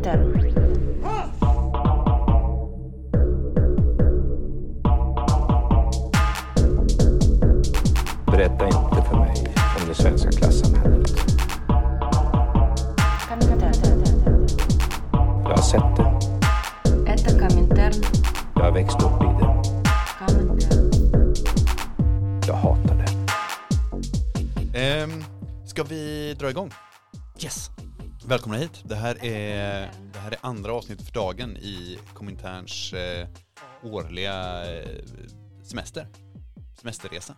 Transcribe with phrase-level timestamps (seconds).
[0.00, 0.40] Winter.
[8.26, 11.10] Berätta inte för mig om det svenska klassamhället.
[15.42, 16.20] Jag har sett det.
[18.54, 19.62] Jag har växt upp i det.
[22.46, 23.10] Jag hatar det.
[25.04, 25.24] Um,
[25.66, 26.70] ska vi dra igång?
[28.30, 28.82] Välkomna hit.
[28.84, 33.28] Det här är, det här är andra avsnittet för dagen i Kominterns eh,
[33.82, 34.88] årliga eh,
[35.62, 36.06] semester.
[36.80, 37.34] Semesterresa.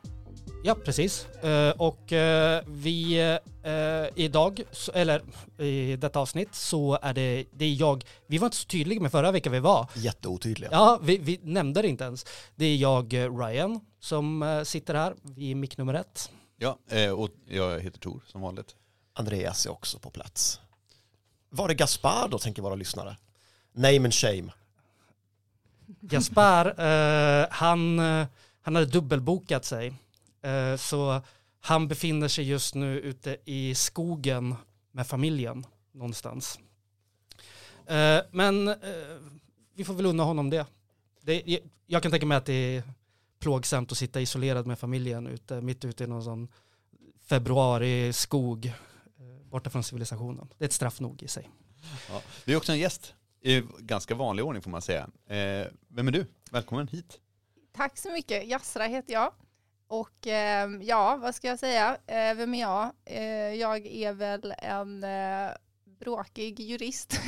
[0.65, 1.27] Ja, precis.
[1.27, 3.21] Eh, och eh, vi
[3.63, 5.23] eh, idag, så- eller
[5.59, 9.11] i detta avsnitt, så är det, det är jag, vi var inte så tydliga med
[9.11, 9.88] förra veckan vi var.
[9.95, 10.71] Jätteotydliga.
[10.73, 12.27] Ja, vi, vi nämnde det inte ens.
[12.55, 16.30] Det är jag, Ryan, som eh, sitter här vid mick nummer ett.
[16.59, 18.77] Ja, eh, och jag heter Tor som vanligt.
[19.15, 20.61] Andreas är också på plats.
[21.55, 23.16] Var är Gaspar då, tänker våra lyssnare?
[23.73, 24.52] Name and shame.
[26.01, 28.27] Gaspar, eh, han, eh,
[28.63, 29.95] han hade dubbelbokat sig.
[30.43, 31.21] Eh, så
[31.60, 34.54] han befinner sig just nu ute i skogen
[34.93, 36.59] med familjen någonstans.
[37.87, 38.77] Eh, men eh,
[39.74, 40.66] vi får väl unna honom det.
[41.21, 41.60] det.
[41.87, 42.82] Jag kan tänka mig att det är
[43.38, 46.49] plågsamt att sitta isolerad med familjen ute, mitt ute i någon sån
[47.27, 48.73] februari skog
[49.53, 50.49] borta från civilisationen.
[50.59, 51.51] Det är ett straff nog i sig.
[52.09, 52.23] Ja.
[52.45, 55.09] Vi är också en gäst i ganska vanlig ordning får man säga.
[55.27, 56.27] Eh, vem är du?
[56.51, 57.21] Välkommen hit.
[57.73, 58.49] Tack så mycket.
[58.49, 59.33] Jasra heter jag.
[59.87, 61.97] Och eh, ja, vad ska jag säga?
[62.07, 62.93] Eh, vem är jag?
[63.05, 65.50] Eh, jag är väl en eh,
[66.00, 67.21] bråkig jurist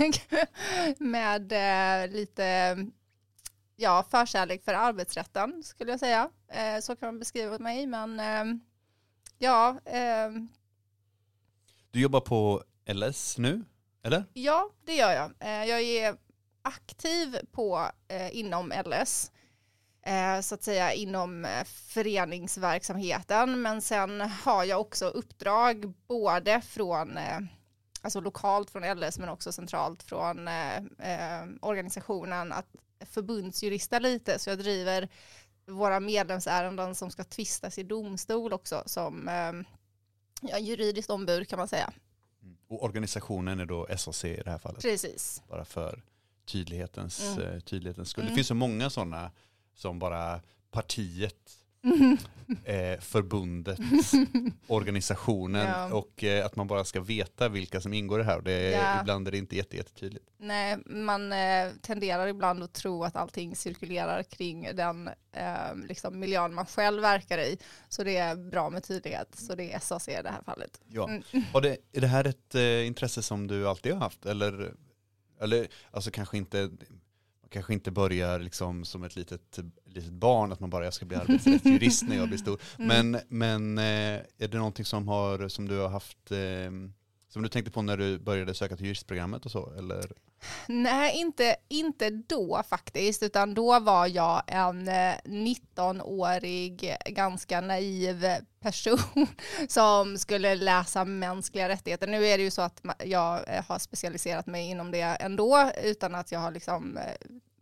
[0.99, 2.77] med eh, lite
[3.77, 6.31] ja, förkärlek för arbetsrätten skulle jag säga.
[6.49, 8.45] Eh, så kan man beskriva mig, men eh,
[9.39, 10.31] ja, eh,
[11.95, 13.65] du jobbar på LS nu,
[14.03, 14.25] eller?
[14.33, 15.33] Ja, det gör jag.
[15.41, 16.17] Eh, jag är
[16.63, 19.33] aktiv på eh, inom LS,
[20.07, 27.19] eh, så att säga inom föreningsverksamheten, men sen har jag också uppdrag både från
[28.03, 30.49] alltså lokalt från LS men också centralt från
[31.61, 32.69] organisationen att
[33.07, 35.09] förbundsjurista lite så jag driver
[35.67, 39.53] våra medlemsärenden som ska tvistas i domstol också som eh,
[40.51, 41.93] ja, juridiskt ombud kan man säga.
[42.69, 44.83] Och organisationen är då SAC i det här fallet.
[44.83, 45.43] Precis.
[45.49, 46.03] Bara för
[46.45, 47.53] tydlighetens, Mm.
[47.55, 48.23] eh, tydlighetens skull.
[48.25, 48.33] Mm.
[48.33, 49.31] Det finns så många sådana
[49.75, 50.41] som bara
[50.71, 51.53] partiet,
[51.85, 52.17] Mm.
[52.65, 53.79] eh, förbundet,
[54.67, 55.95] organisationen Ja.
[55.95, 58.41] och eh, att man bara ska veta vilka som ingår i det här.
[58.41, 59.01] Det är, Ja.
[59.01, 60.25] Ibland är det inte jätte, jättetydligt.
[60.39, 66.55] Nej, man eh, tenderar ibland att tro att allting cirkulerar kring den eh, liksom miljön
[66.55, 67.59] man själv verkar i.
[67.89, 69.29] Så det är bra med tydlighet.
[69.39, 70.81] Så det är SAC i det här fallet.
[70.89, 71.09] Ja.
[71.09, 71.23] Mm.
[71.63, 74.27] Det, är det här ett eh, intresse som du alltid har haft?
[74.27, 74.75] Eller,
[75.41, 76.71] eller alltså kanske inte,
[77.51, 79.59] kanske inte börjar liksom som ett litet,
[79.95, 82.61] litet barn, att man bara jag ska bli arbetsrättsjurist när jag blir stor.
[82.79, 83.11] Mm.
[83.11, 86.71] Men, men eh, är det någonting som, har, som du har haft, eh,
[87.29, 89.73] som du tänkte på när du började söka till juristprogrammet och så?
[89.79, 90.13] Eller?
[90.67, 98.27] Nej, inte, inte då faktiskt, utan då var jag en eh, 19-årig ganska naiv
[98.61, 99.27] person
[99.69, 102.07] som skulle läsa mänskliga rättigheter.
[102.07, 106.15] Nu är det ju så att jag eh, har specialiserat mig inom det ändå, utan
[106.15, 107.03] att jag har liksom eh,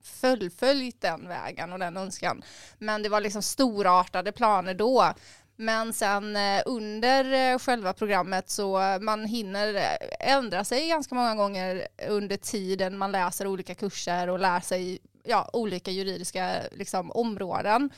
[0.03, 2.43] fullföljt den vägen och den önskan.
[2.79, 5.15] Men det var liksom storartade planer då.
[5.57, 11.35] Men sen eh, under eh, själva programmet så man hinner eh, ändra sig ganska många
[11.35, 17.91] gånger under tiden man läser olika kurser och lär sig ja, olika juridiska liksom, områden.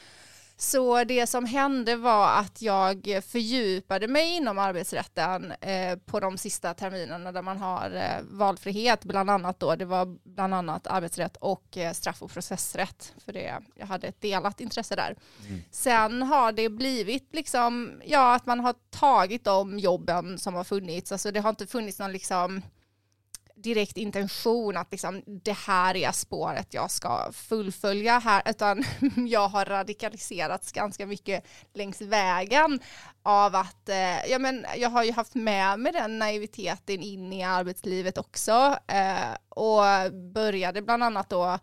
[0.57, 6.75] Så det som hände var att jag fördjupade mig inom arbetsrätten eh, på de sista
[6.75, 11.77] terminerna där man har eh, valfrihet, bland annat då, det var bland annat arbetsrätt och
[11.77, 15.17] eh, straff och processrätt, för det, jag hade ett delat intresse där.
[15.71, 21.13] Sen har det blivit liksom, ja, att man har tagit de jobben som har funnits,
[21.13, 22.63] alltså det har inte funnits någon liksom
[23.57, 28.85] direkt intention att liksom, det här är spåret jag ska fullfölja här, utan
[29.29, 32.81] jag har radikaliserats ganska mycket längs vägen
[33.23, 37.43] av att eh, ja, men jag har ju haft med mig den naiviteten in i
[37.43, 41.59] arbetslivet också eh, och började bland annat då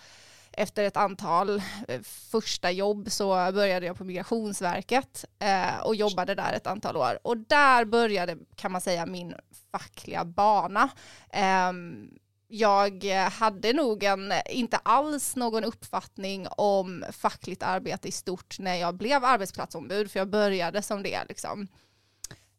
[0.52, 6.54] efter ett antal eh, första jobb så började jag på Migrationsverket eh, och jobbade där
[6.54, 7.20] ett antal år.
[7.24, 9.36] Och där började, kan man säga, min
[9.72, 10.90] fackliga bana.
[11.30, 12.10] Ehm,
[12.48, 18.96] jag hade nog en, inte alls någon uppfattning om fackligt arbete i stort när jag
[18.96, 21.24] blev arbetsplatsombud, för jag började som det.
[21.30, 21.68] Liksom.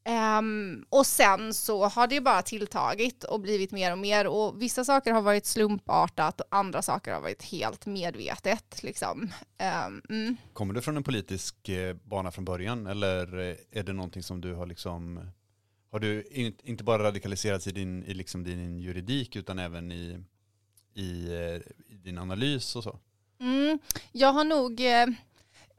[0.04, 4.84] Ehm, och sen så har det bara tilltagit och blivit mer och mer och vissa
[4.84, 8.82] saker har varit slumpartat och andra saker har varit helt medvetet.
[8.82, 9.30] Liksom.
[9.58, 10.36] Ehm, mm.
[10.52, 14.40] Kommer du från en politisk eh, bana från början eller eh, är det någonting som
[14.40, 15.20] du har liksom,
[15.90, 20.18] har du in, inte bara radikaliserats i din, i liksom din juridik utan även i,
[20.94, 22.98] i, eh, i din analys och så?
[23.40, 23.78] Mm.
[24.12, 25.06] Jag har nog eh,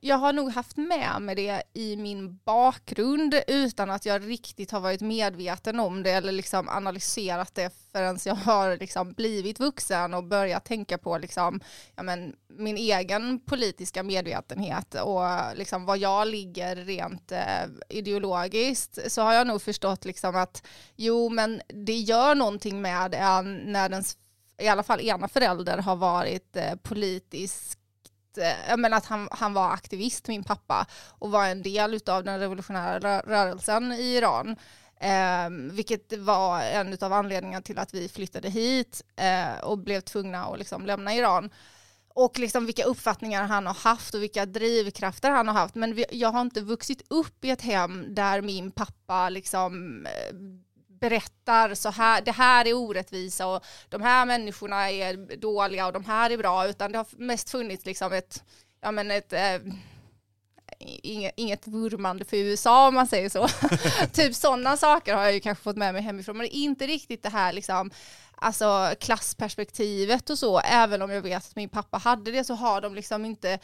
[0.06, 4.80] jag har nog haft med mig det i min bakgrund utan att jag riktigt har
[4.80, 10.24] varit medveten om det eller liksom analyserat det förrän jag har liksom blivit vuxen och
[10.24, 11.60] börjat tänka på liksom,
[11.96, 19.22] ja men, min egen politiska medvetenhet och liksom var jag ligger rent eh, ideologiskt så
[19.22, 24.04] har jag nog förstått liksom att jo men det gör någonting med en när den
[24.58, 27.80] i alla fall ena förälder har varit eh, politisk
[28.38, 32.24] eh, jag menar att han, han var aktivist, min pappa, och var en del av
[32.24, 34.56] den revolutionära rörelsen i Iran.
[35.00, 40.46] Eh, vilket var en av anledningarna till att vi flyttade hit eh, och blev tvungna
[40.46, 41.50] att liksom lämna Iran.
[42.16, 45.76] Och liksom vilka uppfattningar han har haft och vilka drivkrafter han har haft.
[45.76, 50.36] Men vi, jag har inte vuxit upp i ett hem där min pappa liksom eh,
[51.04, 56.06] berättar så här, det här är orättvisa och de här människorna är dåliga och de
[56.06, 58.44] här är bra, utan det har mest funnits liksom ett,
[58.82, 59.60] ja men ett, eh,
[60.80, 63.48] inget, inget vurmande för USA om man säger så.
[64.14, 67.30] typ sådana saker har jag ju kanske fått med mig hemifrån, men inte riktigt det
[67.30, 67.92] här liksom,
[68.36, 72.82] alltså klassperspektivet och så, även om jag vet att min pappa hade det så har
[72.82, 73.60] de liksom inte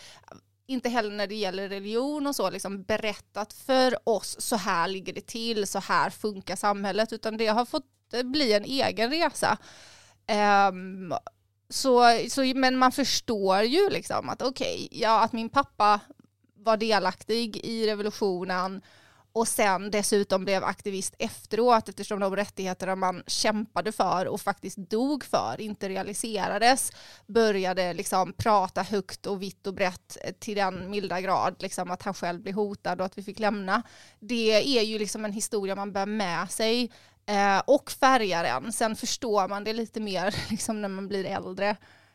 [0.70, 5.14] inte heller när det gäller religion och så, liksom berättat för oss så här ligger
[5.14, 9.58] det till, så här funkar samhället, utan det har fått eh, bli en egen resa.
[10.72, 11.14] Um,
[11.70, 16.00] så, så, men man förstår ju liksom att okej, okay, ja, att min pappa
[16.56, 18.82] var delaktig i revolutionen
[19.34, 25.24] och sen dessutom blev aktivist efteråt eftersom de rättigheterna man kämpade för och faktiskt dog
[25.24, 26.92] för inte realiserades
[27.28, 32.04] började liksom prata högt och vitt och brett eh, till den milda grad liksom att
[32.04, 33.84] han själv blev hotad och att vi fick lämna.
[34.20, 36.92] Det är ju liksom en historia man bär med sig
[37.26, 38.72] eh, och färgar en.
[38.72, 41.70] Sen förstår man det lite mer liksom när man blir äldre.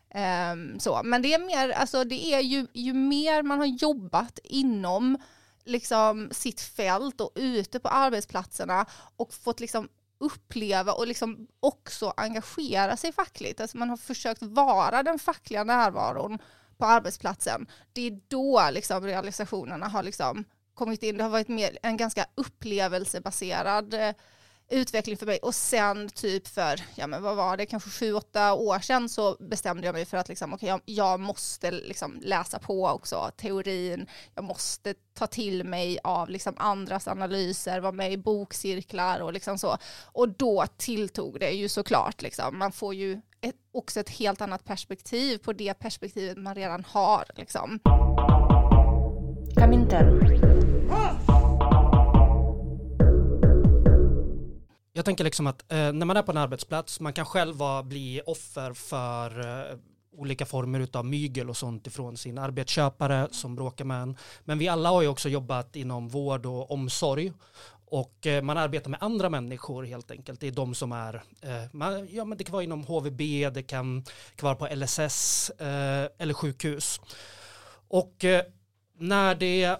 [0.09, 1.01] Eh, så.
[1.03, 5.17] Men det är mer, alltså det är ju, ju mer man har jobbat inom
[5.65, 8.85] liksom sitt fält och ute på arbetsplatserna
[9.17, 13.59] och fått liksom uppleva och liksom också engagera sig fackligt.
[13.59, 16.39] Alltså man har försökt vara den fackliga närvaron
[16.77, 17.67] på arbetsplatsen.
[17.93, 21.17] Det är då liksom realisationerna har liksom kommit in.
[21.17, 24.13] Det har varit mer en ganska upplevelsebaserad eh,
[24.69, 28.53] utveckling för mig och sen typ för, ja men vad var det, kanske sju, åtta
[28.53, 32.59] år sedan så bestämde jag mig för att liksom, okay, jag, jag måste liksom läsa
[32.59, 38.17] på också teorin, jag måste ta till mig av liksom andras analyser, vara med i
[38.17, 39.77] bokcirklar och liksom så.
[40.03, 42.57] Och då tilltog det ju såklart, liksom.
[42.57, 47.25] man får ju ett, också ett helt annat perspektiv på det perspektivet man redan har.
[47.35, 47.79] Liksom.
[54.97, 57.83] Jag tänker liksom att eh, när man är på en arbetsplats, man kan själv vara,
[57.83, 59.77] bli offer för eh,
[60.11, 64.17] olika former av mygel och sånt ifrån sin arbetsköpare som bråkar med en.
[64.43, 67.33] Men vi alla har ju också jobbat inom vård och omsorg
[67.85, 70.39] och eh, man arbetar med andra människor helt enkelt.
[70.39, 73.19] Det är de som är, eh, man, ja men det kan vara inom HVB,
[73.53, 74.03] det kan,
[74.35, 77.01] kan vara på LSS eh, eller sjukhus.
[77.87, 78.43] Och eh,
[78.97, 79.77] när det eh,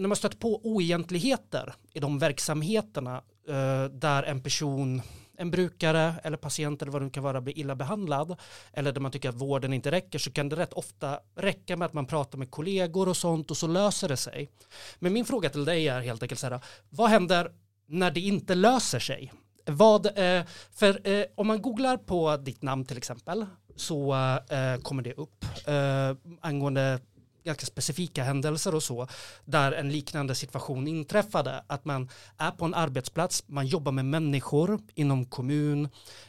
[0.00, 5.02] när man stöter på oegentligheter i de verksamheterna Eh, där en person,
[5.36, 8.36] en brukare eller patient eller vad det kan vara blir illa behandlad
[8.72, 11.86] eller där man tycker att vården inte räcker så kan det rätt ofta räcka med
[11.86, 14.50] att man pratar med kollegor och sånt och så löser det sig.
[14.98, 17.52] Men min fråga till dig är helt enkelt så här, vad händer
[17.86, 19.32] när det inte löser sig?
[19.64, 24.14] Vad, eh, för eh, om man googlar på ditt namn till exempel så
[24.50, 27.00] eh, kommer det upp eh, angående
[27.48, 29.08] ganska specifika händelser och så,
[29.44, 31.64] där en liknande situation inträffade.
[31.66, 35.84] Att man är på en arbetsplats, man jobbar med människor inom kommun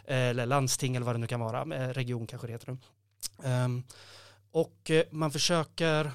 [0.06, 2.78] eh, eller landsting eller vad det nu kan vara, eh, region kanske det heter.
[3.44, 3.84] Um,
[4.52, 6.12] och eh, man försöker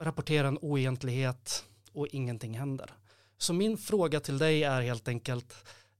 [0.00, 2.90] rapportera en oegentlighet och ingenting händer.
[3.38, 5.54] Så min fråga till dig är helt enkelt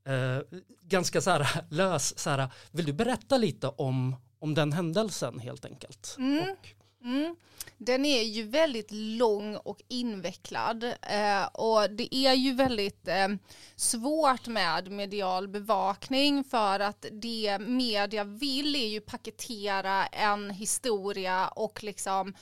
[0.06, 0.38] eh,
[0.82, 5.64] ganska så här lös, så här, vill du berätta lite om, om den händelsen helt
[5.64, 6.16] enkelt?
[6.18, 6.50] Mm.
[6.50, 7.36] Och, mm.
[7.78, 13.28] Den är ju väldigt lång och invecklad eh, och det är ju väldigt eh,
[13.76, 21.82] svårt med medial bevakning för att det media vill är ju paketera en historia och
[21.82, 22.34] liksom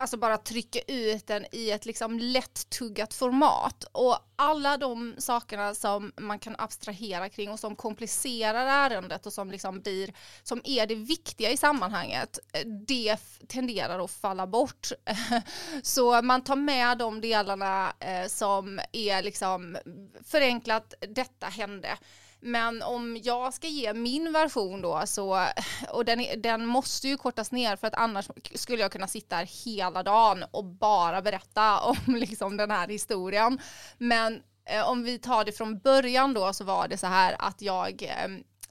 [0.00, 3.84] alltså bara trycka ut den i ett liksom lättuggat format.
[3.92, 9.50] Och alla de sakerna som man kan abstrahera kring och som komplicerar ärendet och som
[9.50, 12.38] liksom blir, som är det viktiga i sammanhanget,
[12.86, 13.16] det
[13.48, 14.88] tenderar att falla bort.
[15.82, 19.76] Så man tar med de delarna eh, som är liksom
[20.24, 21.98] förenklat, detta hände.
[22.40, 25.46] Men om jag ska ge min version då, så,
[25.92, 29.64] och den, den måste ju kortas ner för att annars skulle jag kunna sitta här
[29.64, 33.58] hela dagen och bara berätta om liksom den här historien.
[33.98, 37.62] Men eh, om vi tar det från början då så var det så här att
[37.62, 38.28] jag eh,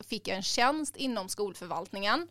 [0.10, 2.28] fick en tjänst inom skolförvaltningen.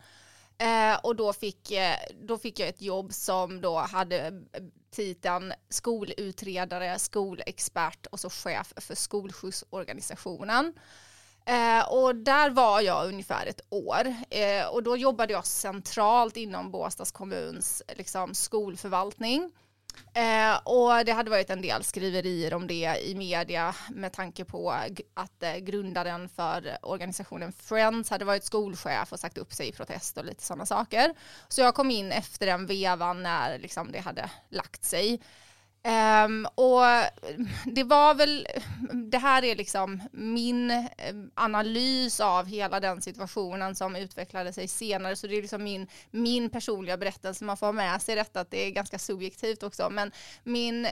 [0.57, 4.33] Eh, och då fick, eh, då fick jag ett jobb som då hade eh,
[4.91, 10.73] titeln skolutredare, skolexpert och så chef för skolskjutsorganisationen.
[11.49, 16.71] Eh, och där var jag ungefär ett år eh, och då jobbade jag centralt inom
[16.71, 19.51] Båstads kommuns liksom, skolförvaltning.
[20.13, 24.71] Eh, och det hade varit en del skriverier om det i media med tanke på
[25.13, 30.17] att eh, grundaren för organisationen Friends hade varit skolchef och sagt upp sig i protest
[30.17, 31.13] och lite sådana saker.
[31.47, 35.21] Så jag kom in efter den vevan när liksom, det hade lagt sig.
[35.89, 36.81] Um, och
[37.65, 38.47] det var väl,
[38.93, 45.15] det här är liksom min ehm, analys av hela den situationen som utvecklade sig senare,
[45.15, 48.51] så det är liksom min, min personliga berättelse, man får ha med sig detta att
[48.51, 50.11] det är ganska subjektivt också, men
[50.43, 50.87] min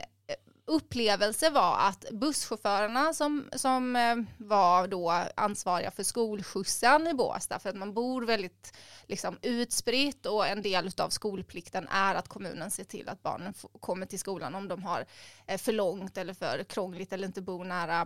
[0.68, 7.68] upplevelse var att busschaufförerna som, som eh, var då ansvariga för skolskjutsen i Båstad, för
[7.70, 12.84] att man bor väldigt liksom, utspritt och en del av skolplikten är att kommunen ser
[12.84, 15.06] till att barnen kommer till skolan om de har
[15.46, 18.00] eh, för långt eller för krångligt eller inte bor nära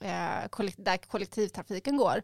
[0.00, 2.22] eh, kollekt- där kollektivtrafiken går.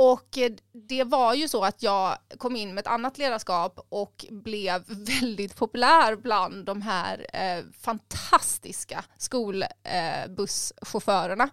[0.00, 4.26] Och eh, det var ju så att jag kom in med ett annat ledarskap och
[4.30, 11.48] blev väldigt populär bland de här eh, fantastiska skolbusschaufförerna.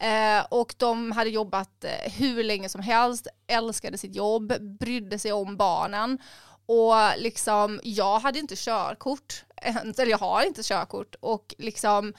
[0.00, 5.18] Eh, eh, och de hade jobbat eh, hur länge som helst, älskade sitt jobb, brydde
[5.18, 6.18] sig om barnen.
[6.66, 12.14] Och liksom, jag hade inte körkort, ens, eller jag har inte körkort och liksom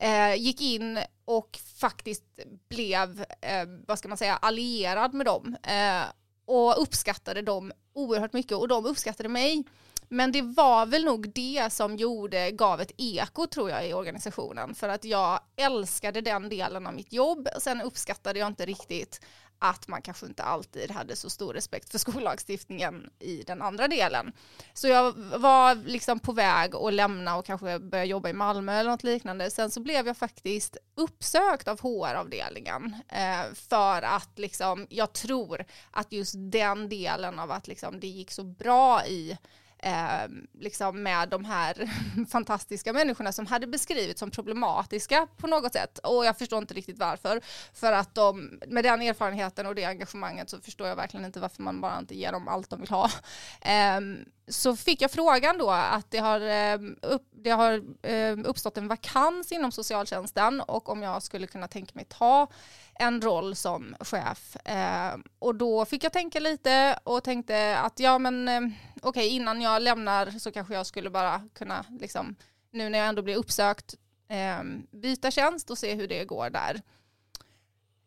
[0.00, 2.24] eh, gick in och faktiskt
[2.68, 5.56] blev, eh, vad ska man säga, allierad med dem.
[5.62, 6.02] Eh,
[6.46, 9.64] och uppskattade dem oerhört mycket och de uppskattade mig.
[10.08, 14.74] Men det var väl nog det som gjorde, gav ett eko tror jag i organisationen.
[14.74, 17.48] För att jag älskade den delen av mitt jobb.
[17.58, 19.20] Sen uppskattade jag inte riktigt
[19.58, 24.32] att man kanske inte alltid hade så stor respekt för skollagstiftningen i den andra delen.
[24.72, 28.90] Så jag var liksom på väg att lämna och kanske börja jobba i Malmö eller
[28.90, 29.50] något liknande.
[29.50, 36.12] Sen så blev jag faktiskt uppsökt av HR-avdelningen eh, för att liksom, jag tror att
[36.12, 39.38] just den delen av att liksom, det gick så bra i
[39.84, 40.28] eh,
[40.60, 41.90] liksom med de här
[42.30, 45.98] fantastiska människorna som hade beskrivits som problematiska på något sätt.
[45.98, 47.40] Och jag förstår inte riktigt varför.
[47.74, 51.62] För att de, med den erfarenheten och det engagemanget så förstår jag verkligen inte varför
[51.62, 53.10] man bara inte ger dem allt de vill ha.
[53.60, 54.00] Eh,
[54.48, 58.88] så fick jag frågan då att det har, eh, upp, det har eh, uppstått en
[58.88, 62.48] vakans inom socialtjänsten och om jag skulle kunna tänka mig ta
[62.94, 64.56] en roll som chef.
[64.56, 68.60] Eh, och då fick jag tänka lite och tänkte att ja men eh,
[69.02, 72.36] okej innan jag lämnar så kanske jag skulle bara kunna liksom
[72.70, 73.94] nu när jag ändå blir uppsökt
[74.28, 76.82] eh, byta tjänst och se hur det går där.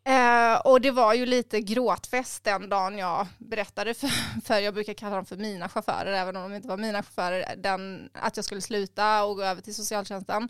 [0.07, 4.93] Eh, och det var ju lite gråtfest den dagen jag berättade för, för jag brukar
[4.93, 8.45] kalla dem för mina chaufförer, även om de inte var mina chaufförer, den, att jag
[8.45, 10.49] skulle sluta och gå över till socialtjänsten.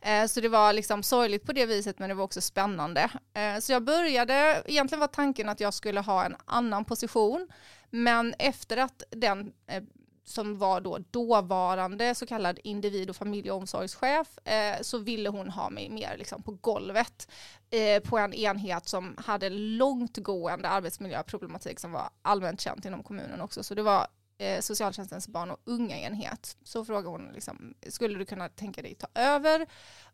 [0.00, 3.10] Eh, så det var liksom sorgligt på det viset, men det var också spännande.
[3.34, 7.48] Eh, så jag började, egentligen var tanken att jag skulle ha en annan position,
[7.90, 9.82] men efter att den eh,
[10.28, 15.88] som var då dåvarande så kallad individ och familjeomsorgschef eh, så ville hon ha mig
[15.88, 17.28] mer liksom på golvet
[17.70, 23.62] eh, på en enhet som hade långtgående arbetsmiljöproblematik som var allmänt känt inom kommunen också.
[23.62, 24.06] Så det var
[24.38, 26.56] eh, socialtjänstens barn och unga enhet.
[26.64, 29.66] Så frågade hon, liksom, skulle du kunna tänka dig ta över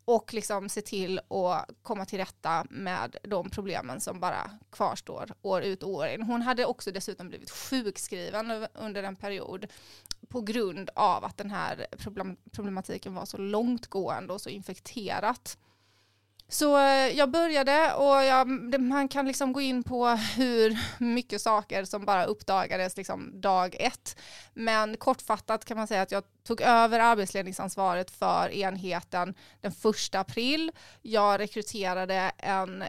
[0.05, 5.63] och liksom se till att komma till rätta med de problemen som bara kvarstår år
[5.63, 6.23] ut och år in.
[6.23, 9.67] Hon hade också dessutom blivit sjukskriven under en period
[10.29, 11.87] på grund av att den här
[12.53, 15.59] problematiken var så långtgående och så infekterat.
[16.49, 18.49] Så eh, jag började och jag,
[18.81, 24.17] man kan liksom gå in på hur mycket saker som bara uppdagades liksom dag ett.
[24.55, 30.73] Men kortfattat kan man säga att jag tog över arbetsledningsansvaret för enheten den första april.
[31.03, 32.85] Jag rekryterade en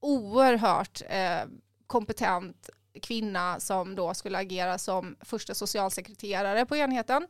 [0.00, 1.40] oerhört eh,
[1.86, 2.70] kompetent
[3.02, 7.26] kvinna som då skulle agera som första socialsekreterare på enheten.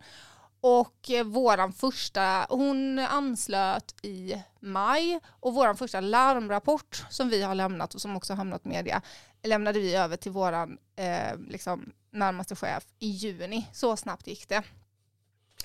[0.65, 7.55] Och eh, våran första, hon anslöt i maj och våran första larmrapport som vi har
[7.55, 9.03] lämnat och som också hamnat media
[9.43, 13.69] lämnade vi över till våran eh, liksom, närmaste chef i juni.
[13.73, 14.63] Så snabbt gick det.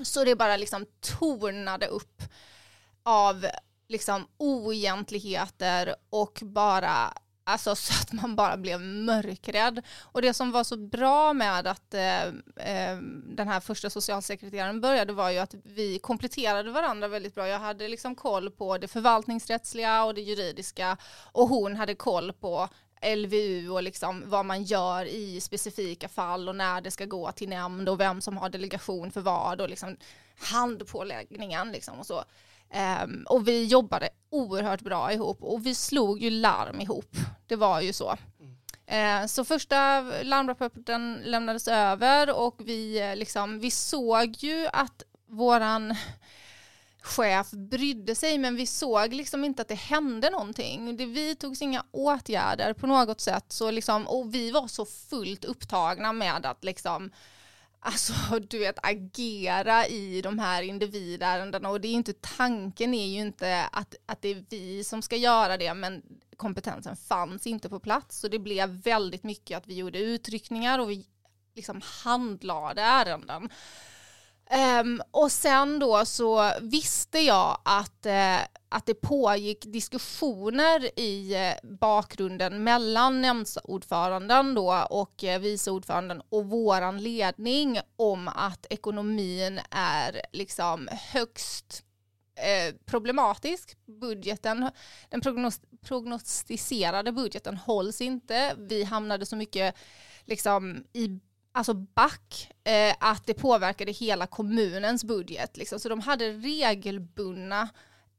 [0.01, 2.21] Så det bara liksom tornade upp
[3.03, 3.45] av
[3.87, 7.13] liksom oegentligheter och bara
[7.47, 9.81] Alltså så att man bara blev mörkrädd.
[10.01, 12.23] Och det som var så bra med att eh,
[12.55, 17.47] eh, den här första socialsekreteraren började var ju att vi kompletterade varandra väldigt bra.
[17.47, 20.97] Jag hade liksom koll på det förvaltningsrättsliga och det juridiska
[21.31, 22.69] och hon hade koll på
[23.15, 27.49] LVU och liksom vad man gör i specifika fall och när det ska gå till
[27.49, 29.97] nämnd och vem som har delegation för vad och liksom
[30.37, 32.23] handpåläggningen liksom och så.
[33.03, 37.15] Um, och vi jobbade oerhört bra ihop och vi slog ju larm ihop.
[37.47, 38.11] Det var ju så.
[38.91, 45.95] Uh, så första larmrapporten lämnades över och vi, eh, liksom, vi såg ju att våran
[47.01, 50.97] chef brydde sig men vi såg liksom inte att det hände någonting.
[50.97, 56.13] Det vidtogs inga åtgärder på något sätt så liksom, och vi var så fullt upptagna
[56.13, 57.11] med att liksom
[57.79, 63.19] alltså du vet agera i de här individärendena och det är inte tanken är ju
[63.19, 66.03] inte att, att det är vi som ska göra det men
[66.37, 70.91] kompetensen fanns inte på plats så det blev väldigt mycket att vi gjorde utryckningar och
[70.91, 71.05] vi
[71.55, 73.49] liksom handlade ärenden.
[74.51, 78.39] Um, och sen då så visste jag att, uh,
[78.69, 86.45] att det pågick diskussioner i uh, bakgrunden mellan nämndsordföranden då och uh, vice ordföranden och
[86.45, 91.83] våran ledning om att ekonomin är liksom högst
[92.85, 93.77] problematisk.
[93.85, 94.69] Budgeten,
[95.09, 98.55] den prognos prognostiserade budgeten hålls inte.
[98.57, 99.75] Vi hamnade så mycket
[100.25, 101.19] liksom i
[101.57, 105.57] alltså back, eh, att det påverkade hela kommunens budget.
[105.57, 105.79] Liksom.
[105.79, 107.69] Så de hade regelbundna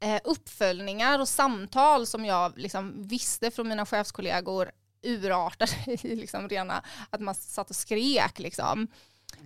[0.01, 4.71] eh, uppföljningar och samtal som jag liksom visste från mina chefskollegor
[5.03, 8.89] urartade i liksom rena, att man satt och skrek liksom.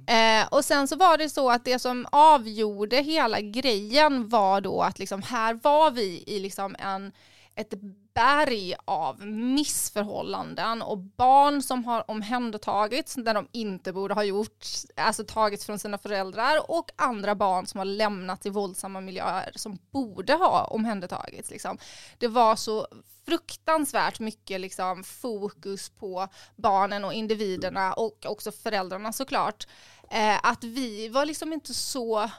[0.06, 4.82] Eh, och sen så var det så att det som avgjorde hela grejen var då
[4.82, 7.12] att liksom här var vi i liksom en
[7.54, 7.72] ett
[8.14, 15.24] berg av missförhållanden och barn som har omhändertagits där de inte borde ha gjort, alltså
[15.24, 20.32] tagits från sina föräldrar och andra barn som har lämnats i våldsamma miljöer som borde
[20.32, 21.50] ha omhändertagits.
[21.50, 21.78] Liksom.
[22.18, 22.86] Det var så
[23.26, 29.66] fruktansvärt mycket liksom, fokus på barnen och individerna och också föräldrarna såklart.
[30.10, 32.30] Eh, att vi var liksom inte så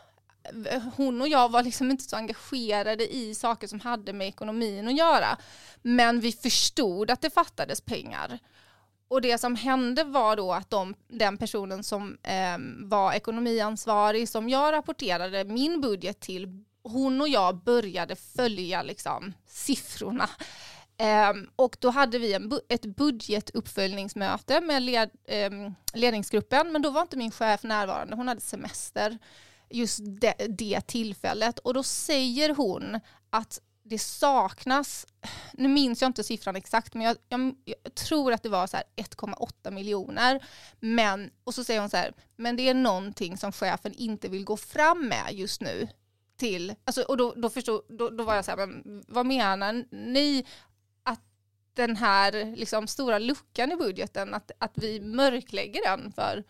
[0.96, 4.98] hon och jag var liksom inte så engagerade i saker som hade med ekonomin att
[4.98, 5.38] göra.
[5.82, 8.40] Men vi förstod att det fattades pengar.
[9.08, 14.50] Och det som hände var då att de, den personen som eh, var ekonomiansvarig som
[14.50, 20.30] jag rapporterade min budget till, hon och jag började följa liksom, siffrorna.
[20.98, 25.52] Eh, och då hade vi en, ett budgetuppföljningsmöte med led, eh,
[25.94, 29.18] ledningsgruppen, men då var inte min chef närvarande, hon hade semester
[29.74, 31.60] just det, det tillfället.
[31.60, 35.08] Och då säger hon att det saknas,
[35.54, 39.72] nu minns jag inte siffran exakt, men jag, jag, jag tror att det var 1,8
[39.72, 40.46] miljoner.
[40.80, 44.46] Men, och så säger hon så här, men det är någonting som chefen inte vill
[44.46, 45.88] gå fram med just nu.
[46.38, 49.86] Till, alltså, och då, då, förstod, då, då var jag så här, men vad menar
[49.92, 50.46] ni?
[51.04, 51.22] Att
[51.74, 56.44] den här liksom, stora luckan i budgeten, att, att vi mörklägger den för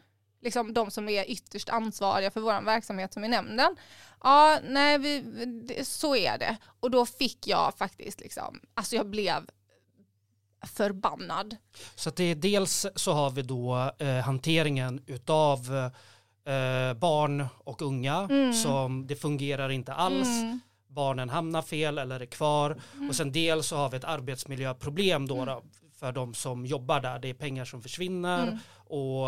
[0.43, 3.75] liksom de som är ytterst ansvariga för vår verksamhet som är nämnden.
[4.23, 5.23] Ja, nej, vi,
[5.83, 6.57] så är det.
[6.79, 9.49] Och då fick jag faktiskt liksom, alltså jag blev
[10.65, 11.55] förbannad.
[11.95, 15.75] Så att det är dels så har vi då eh, hanteringen utav
[16.45, 18.53] eh, barn och unga Mm.
[18.53, 20.27] som det fungerar inte alls.
[20.27, 20.59] Mm.
[20.87, 22.81] Barnen hamnar fel eller är kvar.
[23.09, 25.63] Och sen dels så har vi ett arbetsmiljöproblem då, då
[25.99, 27.19] för de som jobbar där.
[27.19, 28.57] Det är pengar som försvinner Mm.
[28.75, 29.27] och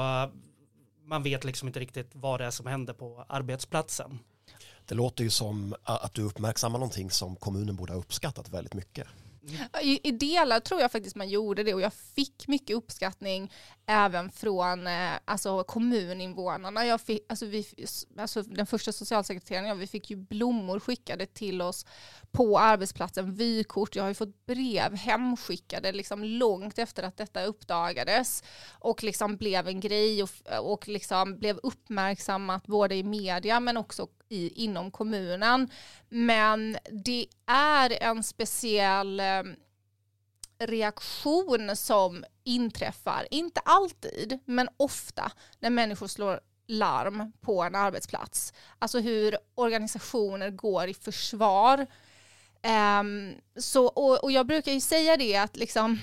[1.06, 4.20] man vet liksom inte riktigt vad det är som händer på arbetsplatsen.
[4.86, 9.08] Det låter ju som att du uppmärksammar någonting som kommunen borde ha uppskattat väldigt mycket.
[9.82, 13.52] I, I delar tror jag faktiskt man gjorde det och jag fick mycket uppskattning
[13.88, 16.86] även från eh, alltså, kommuninvånarna.
[16.86, 17.66] Jag fick, alltså, vi,
[18.18, 21.86] alltså, den första socialsekreteraren, jag, vi fick ju blommor skickade till oss
[22.32, 23.96] på arbetsplatsen, vykort.
[23.96, 28.44] Jag har ju fått brev hemskickade liksom, långt efter att detta uppdagades
[28.80, 30.30] och liksom blev en grej och,
[30.62, 35.70] och liksom blev uppmärksammat både i media men också i, inom kommunen.
[36.10, 39.44] Men det är en speciell eh,
[40.60, 48.54] reaktion som inträffar, inte alltid, men ofta när människor slår larm på en arbetsplats.
[48.80, 51.88] Alltså hur organisationer går i försvar.
[53.00, 56.00] Um, så, och, och jag brukar ju säga det att liksom,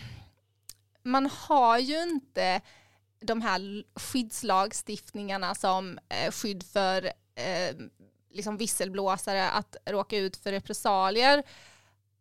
[1.03, 2.61] man har ju inte
[3.21, 7.77] de här skyddslagstiftningarna som eh, skydd för eh,
[8.31, 11.43] liksom visselblåsare att råka ut för repressalier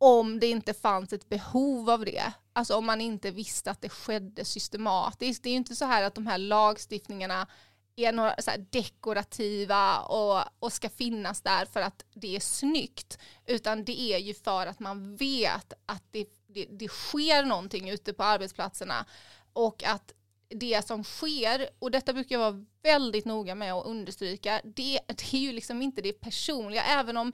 [0.04, 2.34] om det inte fanns ett behov av det.
[2.54, 5.44] Alltså om man inte visste att det skedde systematiskt.
[5.44, 7.48] Det är ju inte så här att de här lagstiftningarna
[7.96, 13.18] är några så här dekorativa och, och ska finnas där för att det är snyggt.
[13.46, 18.14] Utan det är ju för att man vet att det, det, det sker någonting ute
[18.14, 19.06] på arbetsplatserna
[19.54, 20.14] och att
[20.50, 25.34] det som sker, och detta brukar jag vara väldigt noga med att understryka, det, det
[25.34, 27.34] är ju liksom inte det personliga, även om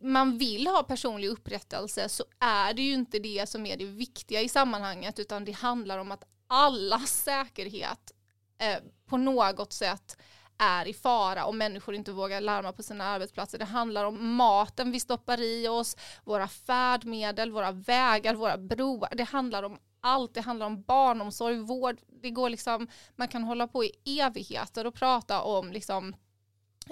[0.00, 4.40] man vill ha personlig upprättelse så är det ju inte det som är det viktiga
[4.40, 8.12] i sammanhanget utan det handlar om att allas säkerhet
[8.58, 10.16] eh, på något sätt
[10.58, 13.58] är i fara och människor inte vågar larma på sina arbetsplatser.
[13.58, 19.14] Det handlar om maten vi stoppar i oss, våra färdmedel, våra vägar, våra broar.
[19.14, 20.34] Det handlar om allt.
[20.34, 21.96] Det handlar om barnomsorg, vård.
[22.22, 26.14] Det går liksom, man kan hålla på i evigheter och prata om liksom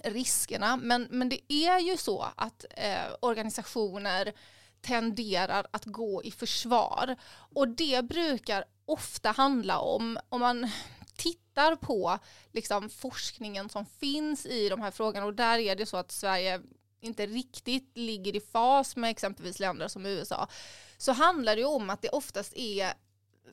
[0.05, 0.77] riskerna.
[0.77, 4.33] Men, men det är ju så att eh, organisationer
[4.81, 7.17] tenderar att gå i försvar.
[7.55, 10.71] Och det brukar ofta handla om, om man
[11.17, 12.19] tittar på
[12.53, 16.61] liksom, forskningen som finns i de här frågorna och där är det så att Sverige
[17.01, 20.49] inte riktigt ligger i fas med exempelvis länder som USA
[20.97, 22.93] så handlar det om att det oftast är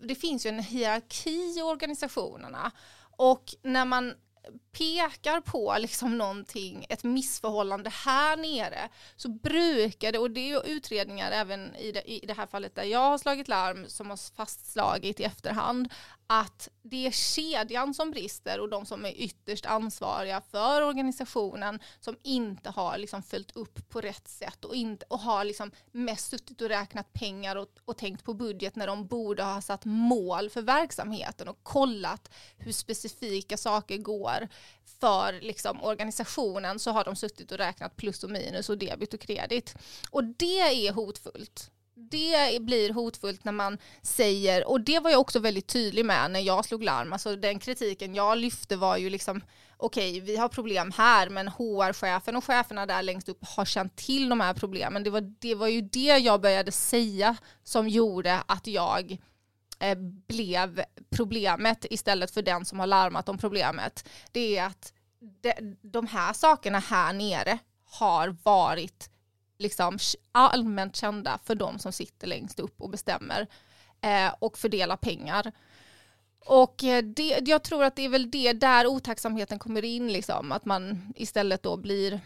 [0.01, 2.71] det finns ju en hierarki i organisationerna
[3.17, 4.13] och när man
[4.71, 10.75] pekar på liksom någonting, ett missförhållande här nere, så brukar det, och det är ju
[10.75, 14.35] utredningar även i det, i det här fallet där jag har slagit larm som har
[14.35, 15.93] fastslagit i efterhand,
[16.27, 22.17] att det är kedjan som brister och de som är ytterst ansvariga för organisationen som
[22.23, 26.61] inte har liksom följt upp på rätt sätt och, inte, och har liksom mest suttit
[26.61, 30.61] och räknat pengar och, och tänkt på budget när de borde ha satt mål för
[30.61, 34.34] verksamheten och kollat hur specifika saker går
[34.99, 39.19] för liksom organisationen så har de suttit och räknat plus och minus och debit och
[39.19, 39.75] kredit.
[40.09, 45.39] Och det är hotfullt det blir hotfullt när man säger, och det var jag också
[45.39, 49.41] väldigt tydlig med när jag slog larm, alltså den kritiken jag lyfte var ju liksom
[49.77, 53.95] okej, okay, vi har problem här, men HR-chefen och cheferna där längst upp har känt
[53.95, 55.03] till de här problemen.
[55.03, 59.17] Det var, det var ju det jag började säga som gjorde att jag
[59.79, 64.09] Eh, blev problemet istället för den som har larmat om problemet.
[64.31, 64.93] Det är att
[65.81, 69.09] de, här sakerna här nere har varit
[69.57, 69.97] liksom
[70.31, 73.47] allmänt kända för de som sitter längst upp och bestämmer
[74.01, 75.51] eh, och fördelar pengar.
[76.39, 80.51] Och eh, det, jag tror att det är väl det där otacksamheten kommer in, liksom,
[80.51, 82.19] att man istället då blir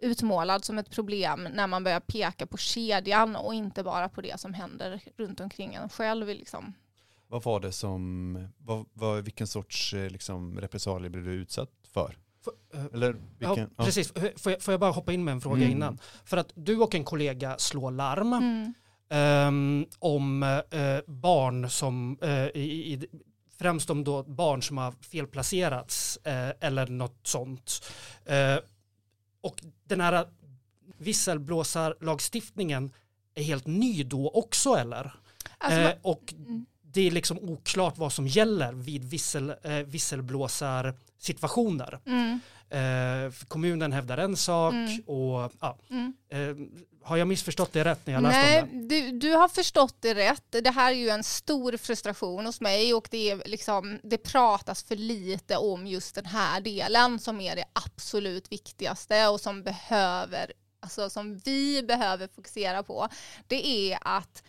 [0.00, 4.40] utmålad som ett problem när man börjar peka på kedjan och inte bara på det
[4.40, 6.28] som händer runt omkring en själv.
[6.28, 6.72] Liksom.
[7.28, 12.16] Vad var det som, vad, vad, vilken sorts eh, liksom, repressalier blev du utsatt för?
[12.74, 14.12] eh, Eller vilken, ja, precis.
[14.36, 15.70] Får jag, får jag bara hoppa in med en fråga Mm.
[15.70, 15.98] innan?
[16.24, 18.74] För att du och en kollega slår larm Mm.
[19.10, 23.06] ehm, om eh, barn som, eh, i, i,
[23.58, 27.82] främst om då barn som har felplacerats eh, eller något sånt.
[28.24, 28.56] Eh,
[29.40, 30.26] och den här
[30.98, 32.92] visselblåsarlagstiftningen
[33.34, 35.12] är helt ny då också eller?
[35.58, 36.66] Alltså, eh, och mm.
[36.82, 41.98] det är liksom oklart vad som gäller vid vissel, eh, visselblåsarsituationer.
[42.06, 42.40] Mm.
[42.70, 45.00] Eh, kommunen hävdar en sak Mm.
[45.06, 46.12] och ja, Mm.
[46.28, 46.56] eh,
[47.02, 49.00] har jag missförstått det rätt när jag läste Nej, om det?
[49.00, 50.44] du, du har förstått det rätt.
[50.50, 54.82] Det här är ju en stor frustration hos mig och det, är liksom, det pratas
[54.82, 60.52] för lite om just den här delen som är det absolut viktigaste och som behöver,
[60.80, 63.08] alltså som vi behöver fokusera på.
[63.46, 64.42] Det är att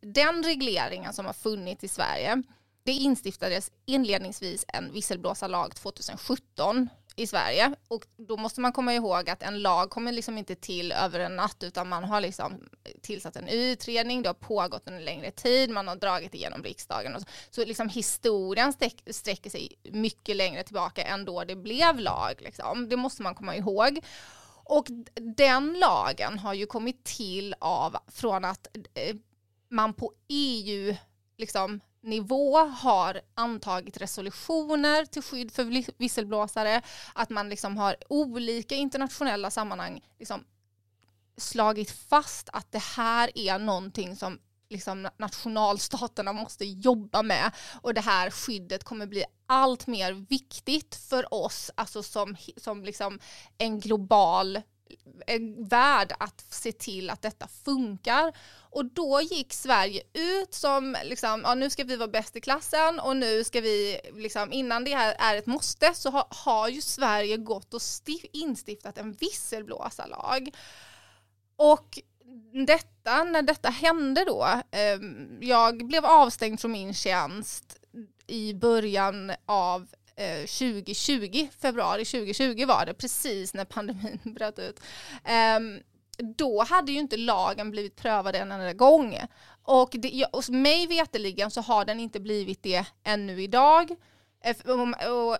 [0.00, 2.42] den regleringen som har funnits i Sverige,
[2.84, 9.42] det instiftades inledningsvis en visselblåsarlag 2017 i Sverige och då måste man komma ihåg att
[9.42, 12.68] en lag kommer liksom inte till över en natt utan man har liksom
[13.02, 17.14] tillsatt en utredning, det har pågått en längre tid, man har dragit igenom riksdagen.
[17.14, 22.00] Och så så liksom historien sträck, sträcker sig mycket längre tillbaka än då det blev
[22.00, 22.34] lag.
[22.38, 22.88] Liksom.
[22.88, 24.00] Det måste man komma ihåg.
[24.64, 29.16] Och den lagen har ju kommit till av från att eh,
[29.68, 30.96] man på EU
[31.36, 36.82] liksom, nivå har antagit resolutioner till skydd för visselblåsare,
[37.14, 40.44] att man liksom har olika internationella sammanhang liksom
[41.36, 44.38] slagit fast att det här är någonting som
[44.68, 47.50] liksom nationalstaterna måste jobba med.
[47.82, 53.18] Och det här skyddet kommer bli allt mer viktigt för oss, alltså som, som liksom
[53.58, 54.62] en global
[55.68, 58.32] värd att se till att detta funkar.
[58.70, 63.00] Och då gick Sverige ut som, liksom, ja, nu ska vi vara bäst i klassen
[63.00, 66.80] och nu ska vi, liksom, innan det här är ett måste, så har, har ju
[66.80, 70.50] Sverige gått och stif, instiftat en visselblåsarlag.
[71.56, 71.98] Och
[72.66, 74.98] detta, när detta hände då, eh,
[75.40, 77.76] jag blev avstängd från min tjänst
[78.26, 84.80] i början av Eh, 2020, februari 2020 var det, precis när pandemin bröt ut.
[85.24, 85.80] Ehm,
[86.36, 89.18] då hade ju inte lagen blivit prövad en enda gång.
[89.62, 93.90] Och, det, och mig veteligen så har den inte blivit det ännu idag.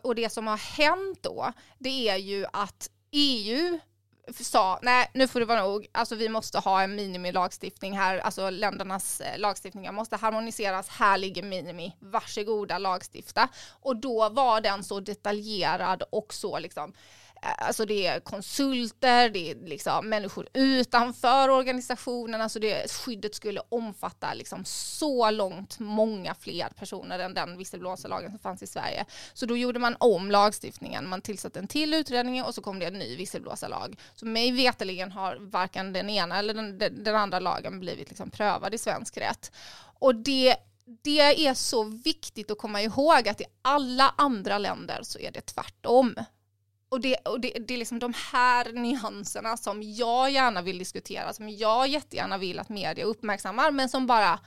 [0.03, 3.79] Och det som har hänt då, det är ju att EU
[4.33, 8.51] sa nej nu får det vara nog, alltså vi måste ha en minimilagstiftning här, alltså
[8.51, 13.49] ländernas eh, lagstiftningar måste harmoniseras, här ligger minimi, varsågoda lagstifta.
[13.81, 16.93] Och då var den så detaljerad och så liksom
[17.45, 24.35] Alltså det är konsulter, det är liksom människor utanför organisationen, alltså det, skyddet skulle omfatta
[24.35, 29.05] liksom så långt många fler personer än den visselblåsarlagen som fanns i Sverige.
[29.35, 32.87] Så då gjorde man om lagstiftningen, man tillsatte en till utredning och så kom det
[32.87, 34.01] en ny visselblåsarlag.
[34.15, 38.75] Så mig veteligen har varken den ena eller den, den andra lagen blivit liksom prövad
[38.75, 39.53] i svensk rätt.
[39.99, 45.19] Och det det är så viktigt att komma ihåg att i alla andra länder så
[45.19, 46.15] är det tvärtom.
[46.95, 51.33] Och, det, och det, det, är liksom de här nyanserna som jag gärna vill diskutera,
[51.33, 54.39] som jag jättegärna vill att media uppmärksammar, men som bara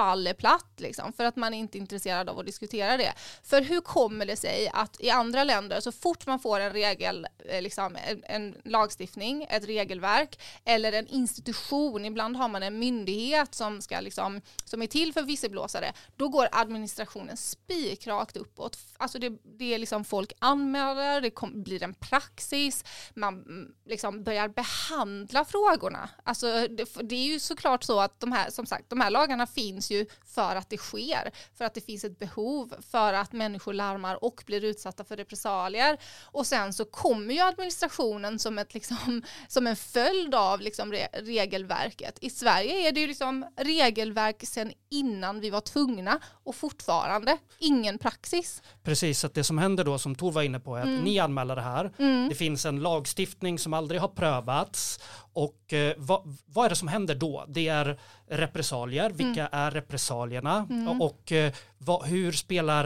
[0.00, 3.12] faller platt liksom, för att man inte är intresserad av att diskutera det.
[3.42, 7.26] För hur kommer det sig att i andra länder så fort man får en regel,
[7.48, 13.54] eh, liksom, en, en lagstiftning, ett regelverk eller en institution, ibland har man en myndighet
[13.54, 18.78] som, ska, liksom, som är till för visselblåsare, då går administrationen spikrakt uppåt.
[18.96, 22.84] Alltså det, det är liksom folk anmäler, det kom, blir en praxis,
[23.14, 26.10] man mm, liksom börjar behandla frågorna.
[26.24, 29.46] Alltså det, det är ju såklart så att de här, som sagt, de här lagarna
[29.46, 33.72] finns ju för att det sker, för att det finns ett behov, för att människor
[33.72, 35.98] larmar och blir utsatta för repressalier.
[36.24, 41.08] Och sen så kommer ju administrationen som, ett, liksom, som en följd av liksom re
[41.12, 42.18] regelverket.
[42.20, 47.98] I Sverige är det ju liksom regelverk sen innan vi var tvungna och fortfarande ingen
[47.98, 48.62] praxis.
[48.82, 51.04] Precis, att det som händer då som Tor var inne på är att mm.
[51.04, 51.92] ni anmäler det här.
[51.98, 52.28] Mm.
[52.28, 55.00] Det finns en lagstiftning som aldrig har prövats
[55.32, 57.44] och eh, vad, vad, är det som händer då?
[57.48, 59.10] Det är repressalier.
[59.10, 59.48] Vilka mm.
[59.52, 60.66] är repressalierna?
[60.70, 61.02] Mm.
[61.02, 62.84] Och eh, vad, hur spelar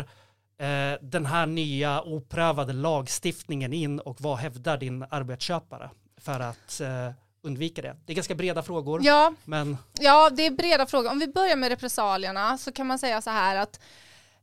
[0.59, 7.11] eh, den här nya oprövade lagstiftningen in och vad hävdar din arbetsköpare för att eh,
[7.43, 7.97] undvika det?
[8.07, 9.01] Det är ganska breda frågor.
[9.05, 9.77] Ja, men...
[10.01, 11.11] ja, det är breda frågor.
[11.11, 13.81] Om vi börjar med repressalierna så kan man säga så här att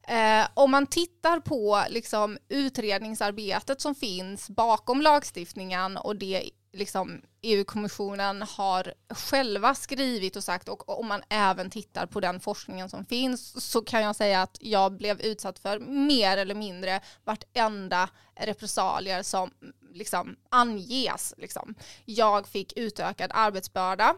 [0.07, 8.41] Eh, om man tittar på liksom, utredningsarbetet som finns bakom lagstiftningen och det liksom EU-kommissionen
[8.41, 13.71] har själva skrivit och sagt och om man även tittar på den forskningen som finns
[13.71, 19.51] så kan jag säga att jag blev utsatt för mer eller mindre vartenda repressalier som
[19.93, 21.34] liksom anges.
[21.38, 21.75] Liksom.
[22.05, 24.15] Jag fick utökad arbetsbörda,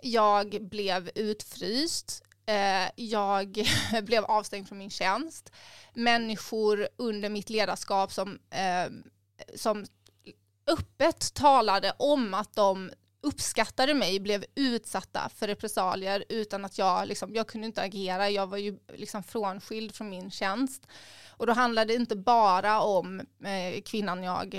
[0.00, 3.68] jag blev utfryst, eh, jag
[4.02, 5.52] blev avstängd från min tjänst,
[5.94, 8.92] människor under mitt ledarskap som, eh,
[9.54, 9.86] som
[10.66, 12.90] öppet talade om att de
[13.26, 18.46] uppskattade mig, blev utsatta för repressalier utan att jag, liksom, jag kunde inte agera, jag
[18.46, 20.86] var ju liksom frånskild från min tjänst.
[21.30, 24.54] Och då handlade det inte bara om eh, kvinnan jag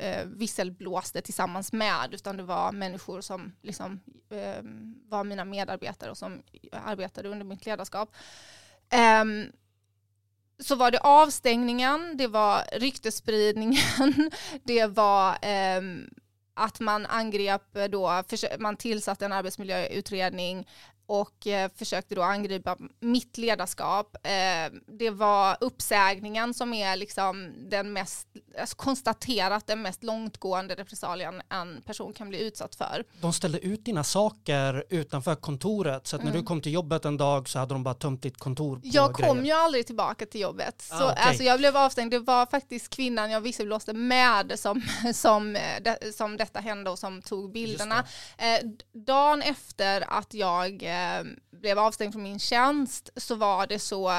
[0.00, 4.62] eh, visselblåste tillsammans med, utan det var människor som liksom, eh,
[5.08, 6.42] var mina medarbetare och som
[6.72, 8.16] arbetade under mitt ledarskap.
[9.22, 9.52] Um,
[10.62, 14.30] så var det avstängningen, det var ryktespridningen,
[14.64, 15.82] det var eh,
[16.54, 18.22] att man angrep då,
[18.58, 20.66] man tillsatte en arbetsmiljöutredning
[21.08, 24.16] och eh, försökte då angripa mitt ledarskap.
[24.22, 28.28] Eh, det var uppsägningen som är liksom den mest,
[28.60, 33.04] alltså konstaterat den mest långtgående repressalien en person kan bli utsatt för.
[33.20, 36.40] De ställde ut dina saker utanför kontoret så att när mm.
[36.40, 39.14] du kom till jobbet en dag så hade de bara tömt ditt kontor på Jag
[39.14, 39.28] grejer.
[39.28, 40.88] kom ju aldrig tillbaka till jobbet.
[40.90, 41.28] Ah, så, okay.
[41.28, 44.82] alltså, jag blev avstängd, det var faktiskt kvinnan jag visselblåste med som,
[45.14, 45.58] som,
[46.14, 48.04] som detta hände och som tog bilderna.
[48.38, 53.78] Eh, dagen efter att jag eh, Eh, blev avstängd från min tjänst så var det
[53.78, 54.12] så,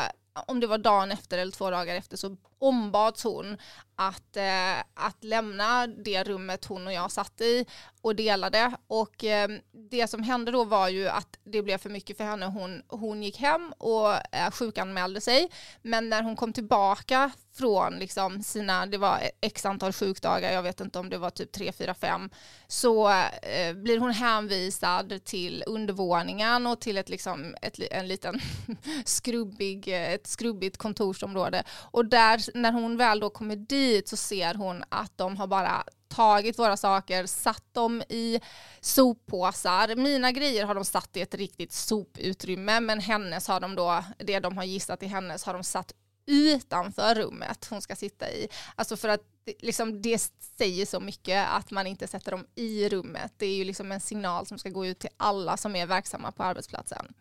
[0.47, 3.57] om det var dagen efter eller två dagar efter så ombads hon
[3.95, 7.65] att, eh, att lämna det rummet hon och jag satt i
[8.01, 8.71] och delade.
[8.87, 9.49] Och eh,
[9.89, 12.45] det som hände då var ju att det blev för mycket för henne.
[12.45, 15.49] Hon, hon gick hem och eh, sjukanmälde sig.
[15.81, 20.81] Men när hon kom tillbaka från liksom sina, det var x antal sjukdagar, jag vet
[20.81, 22.29] inte om det var typ 3, 4, 5,
[22.67, 28.39] så eh, blir hon hänvisad till undervåningen och till ett, liksom, ett, en liten
[29.05, 31.63] skrubbig, eh, ett skrubbigt kontorsområde.
[31.91, 35.83] Och där, när hon väl då kommer dit så ser hon att de har bara
[36.07, 38.39] tagit våra saker, satt dem i
[38.81, 39.95] soppåsar.
[39.95, 44.39] Mina grejer har de satt i ett riktigt soputrymme, men hennes har de då, det
[44.39, 45.93] de har gissat i hennes har de satt
[46.29, 48.47] utanför rummet hon ska sitta i.
[48.75, 49.21] Alltså för att
[49.59, 53.33] liksom, det säger så mycket att man inte sätter dem i rummet.
[53.37, 56.31] Det är ju liksom en signal som ska gå ut till alla som är verksamma
[56.31, 57.13] på arbetsplatsen.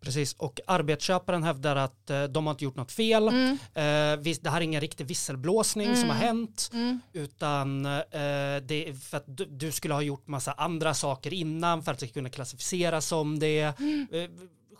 [0.00, 3.28] Precis, och arbetsköparen hävdar att eh, de har inte gjort något fel.
[3.28, 3.52] Mm.
[3.52, 6.70] Eh, det här är ingen riktig visselblåsning som har hänt.
[6.72, 7.00] Mm.
[7.12, 8.00] Utan eh,
[8.62, 11.98] det är för att du, du skulle ha gjort massa andra saker innan för att
[11.98, 13.78] det ska kunna klassificeras som det.
[13.78, 14.06] Mm.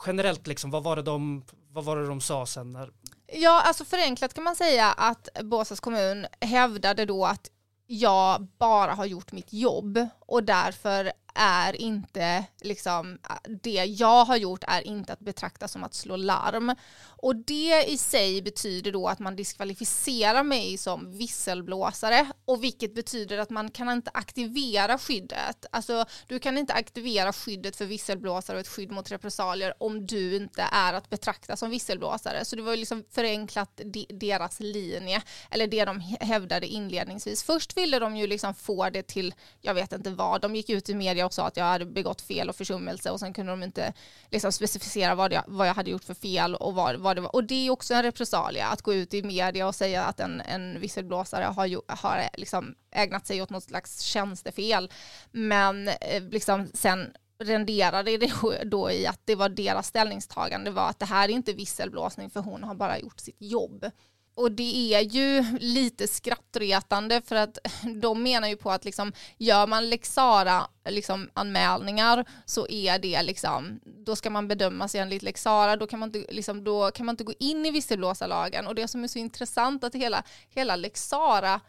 [0.07, 2.73] Generellt, liksom, vad, var det de, vad var det de sa sen?
[2.73, 2.91] När,
[3.33, 7.51] Ja, alltså förenklat kan man säga att Båstads kommun hävdade då att
[7.87, 13.19] jag bara har gjort mitt jobb och därför är inte liksom
[13.63, 16.75] det jag har gjort är inte att betrakta som att slå larm.
[17.21, 23.39] Och det i sig betyder då att man diskvalificerar mig som visselblåsare och vilket betyder
[23.39, 25.67] att man kan inte aktivera skyddet.
[25.73, 30.37] Alltså du kan inte aktivera skyddet för visselblåsare och ett skydd mot repressalier om du
[30.37, 32.45] inte är att betrakta som visselblåsare.
[32.45, 37.43] Så det var ju liksom förenklat deras linje eller det de hävdade inledningsvis.
[37.43, 40.89] Först ville de ju liksom få det till, jag vet inte vad, de gick ut
[40.89, 43.63] i media och sa att jag hade begått fel och försummelse och sen kunde de
[43.63, 43.93] inte
[44.31, 47.35] liksom specificera vad jag, vad jag hade gjort för fel och vad, vad det var.
[47.35, 50.41] Och det är också en repressalia att gå ut i media och säga att en,
[50.41, 54.93] en visselblåsare har, ju, har liksom ägnat sig åt något slags tjänstefel.
[55.31, 58.33] Men eh, liksom sen renderade det
[58.65, 62.41] då i att det var deras ställningstagande var att det här är inte visselblåsning för
[62.41, 63.91] hon har bara gjort sitt jobb.
[64.39, 67.59] Och det är ju lite skrattretande för att
[68.03, 73.81] de menar ju på att liksom, gör man Lexara liksom, anmälningar så är det liksom,
[73.85, 77.25] då ska man bedömas enligt Lexara, då kan man inte, liksom, då kan man inte
[77.25, 78.67] gå in i visselblåsarlagen.
[78.67, 81.61] Och det som är så intressant att hela, hela Lexara,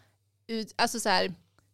[0.76, 1.34] alltså så här,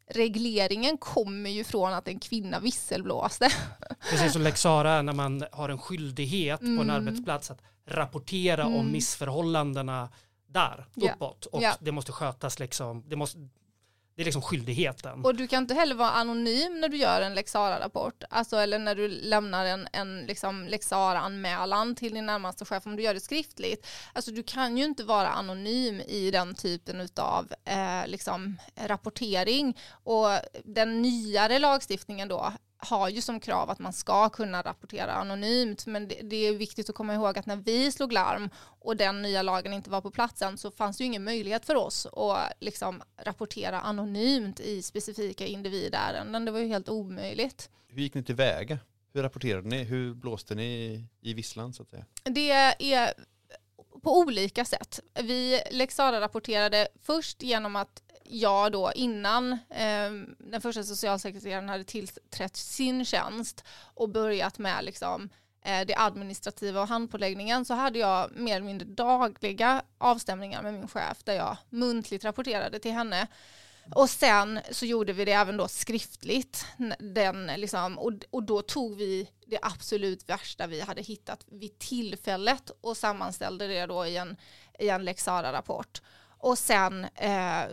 [0.09, 3.49] regleringen kommer ju från att en kvinna visselblåste.
[4.09, 6.89] precis som Lex är när man har en skyldighet på en Mm.
[6.95, 8.91] arbetsplats att rapportera om Mm.
[8.91, 10.09] missförhållandena
[10.55, 11.13] där Ja.
[11.13, 11.45] uppåt.
[11.45, 11.75] Och Ja.
[11.79, 13.37] det måste skötas liksom, det, måste,
[14.15, 15.25] det är liksom skyldigheten.
[15.25, 18.95] Och du kan inte heller vara anonym när du gör en Lexara-rapport, alltså eller när
[18.95, 23.87] du lämnar en, en liksom Lexara-anmälan till din närmaste chef om du gör det skriftligt.
[24.13, 29.77] Alltså du kan ju inte vara anonym i den typen av eh, liksom, rapportering.
[30.03, 30.27] Och
[30.63, 36.07] den nyare lagstiftningen då har ju som krav att man ska kunna rapportera anonymt men
[36.07, 39.41] det, det är viktigt att komma ihåg att när vi slog larm och den nya
[39.41, 43.01] lagen inte var på platsen så fanns det ju ingen möjlighet för oss att liksom
[43.17, 46.45] rapportera anonymt i specifika individärenden.
[46.45, 47.69] Det var ju helt omöjligt.
[47.87, 48.79] Hur gick ni tillväga?
[49.13, 49.83] Hur rapporterade ni?
[49.83, 52.05] Hur blåste ni i, visslan så att säga?
[52.23, 53.13] Det är
[54.05, 54.99] på olika sätt.
[55.13, 62.55] Vi Lexara rapporterade först genom att jag då innan eh, den första socialsekreteraren hade tillträtt
[62.55, 63.63] sin tjänst
[63.93, 65.29] och börjat med liksom,
[65.61, 70.87] eh, det administrativa och handpåläggningen så hade jag mer eller mindre dagliga avstämningar med min
[70.87, 73.27] chef där jag muntligt rapporterade till henne.
[73.91, 76.65] Och sen så gjorde vi det även då skriftligt.
[76.99, 82.71] Den, liksom, och, och då tog vi det absolut värsta vi hade hittat vid tillfället
[82.81, 84.37] och sammanställde det då i en,
[84.79, 86.01] i en Lex rapport
[86.39, 87.63] Och sen eh,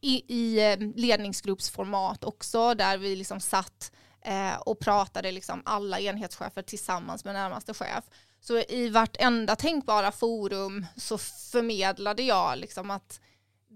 [0.00, 6.62] i, i eh, ledningsgruppsformat också där vi liksom satt eh, och pratade liksom alla enhetschefer
[6.62, 8.04] tillsammans med närmaste chef.
[8.40, 13.20] Så i vartenda tänkbara forum så förmedlade jag liksom att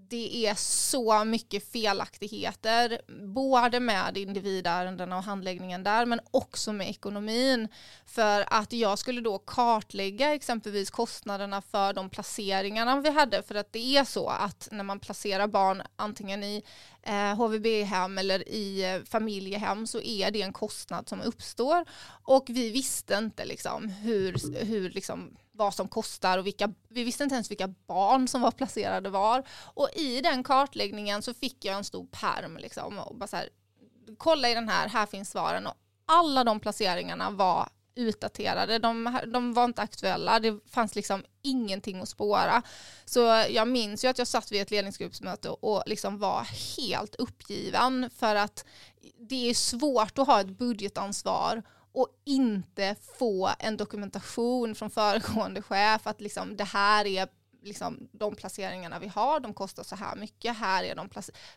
[0.09, 3.01] det är så mycket felaktigheter,
[3.35, 7.69] både med individärendena och handläggningen där, men också med ekonomin.
[8.07, 13.73] För att jag skulle då kartlägga exempelvis kostnaderna för de placeringarna vi hade, för att
[13.73, 16.63] det är så att när man placerar barn antingen i
[17.03, 21.85] eh, HVB-hem eller i eh, familjehem så är det en kostnad som uppstår.
[22.25, 27.25] Och vi visste inte liksom hur, hur liksom vad som kostar och vilka, vi visste
[27.25, 29.43] inte ens vilka barn som var placerade var.
[29.75, 33.49] Och i den kartläggningen så fick jag en stor perm liksom och bara så här,
[34.19, 35.75] kolla i den här, här finns svaren och
[36.07, 42.09] alla de placeringarna var utdaterade, de, de var inte aktuella, det fanns liksom ingenting att
[42.09, 42.63] spåra.
[43.05, 48.11] Så jag minns ju att jag satt vid ett ledningsgruppsmöte och liksom var helt uppgiven
[48.17, 48.65] för att
[49.19, 51.63] det är svårt att ha ett budgetansvar
[51.95, 57.29] och inte få en dokumentation från föregående chef att liksom det här är
[57.63, 61.09] liksom de placeringarna vi har, de kostar så här mycket, här är de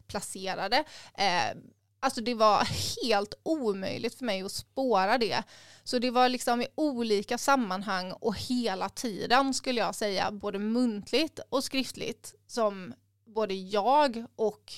[0.07, 0.83] placerade.
[1.13, 1.57] Eh,
[1.99, 2.67] Alltså det var
[3.05, 5.43] helt omöjligt för mig att spåra det.
[5.83, 11.39] Så det var liksom i olika sammanhang och hela tiden skulle jag säga, både muntligt
[11.49, 12.93] och skriftligt, som
[13.25, 14.73] både jag och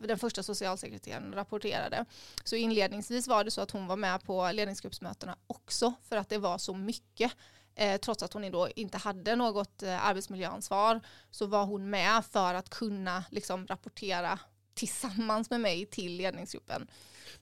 [0.00, 2.04] den första socialsekreteraren rapporterade.
[2.44, 6.38] Så inledningsvis var det så att hon var med på ledningsgruppsmötena också för att det
[6.38, 7.32] var så mycket.
[7.76, 12.54] Eh, trots att hon då inte hade något eh, arbetsmiljöansvar så var hon med för
[12.54, 14.38] att kunna liksom, rapportera
[14.74, 16.90] tillsammans med mig till ledningsgruppen.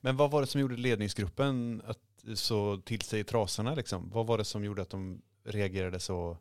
[0.00, 1.98] Men vad var det som gjorde ledningsgruppen att
[2.38, 4.10] så till sig i trasorna liksom?
[4.10, 6.36] Vad var det som gjorde att de reagerade så?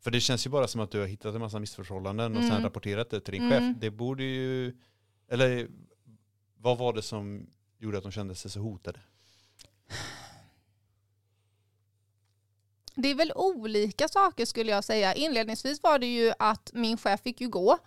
[0.00, 2.50] För det känns ju bara som att du har hittat en massa missförhållanden och Mm.
[2.54, 3.74] sen rapporterat det till din Mm.
[3.74, 3.80] chef.
[3.80, 4.76] Det borde ju,
[5.28, 5.68] eller
[6.56, 7.46] vad var det som
[7.78, 9.00] gjorde att de kände sig så hotade?
[12.94, 15.14] Det är väl olika saker skulle jag säga.
[15.14, 17.78] Inledningsvis var det ju att min chef fick ju gå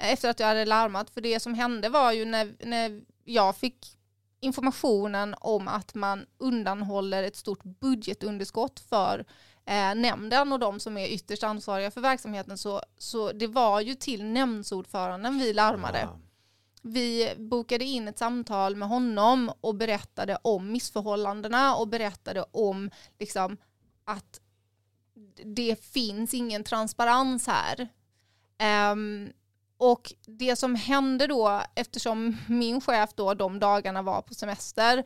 [0.00, 1.10] eh, efter att jag hade larmat.
[1.10, 3.98] För det som hände var ju när, när jag fick
[4.40, 9.24] informationen om att man undanhåller ett stort budgetunderskott för
[9.64, 13.94] eh, nämnden och de som är ytterst ansvariga för verksamheten så, så det var ju
[13.94, 16.08] till nämndsordföranden vi larmade.
[16.08, 16.18] Ah.
[16.86, 23.56] Vi bokade in ett samtal med honom och berättade om missförhållandena och berättade om liksom,
[24.04, 24.40] att
[25.44, 27.88] det finns ingen transparens här.
[28.92, 29.32] Um,
[29.76, 35.04] och det som hände då, eftersom min chef då de dagarna var på semester,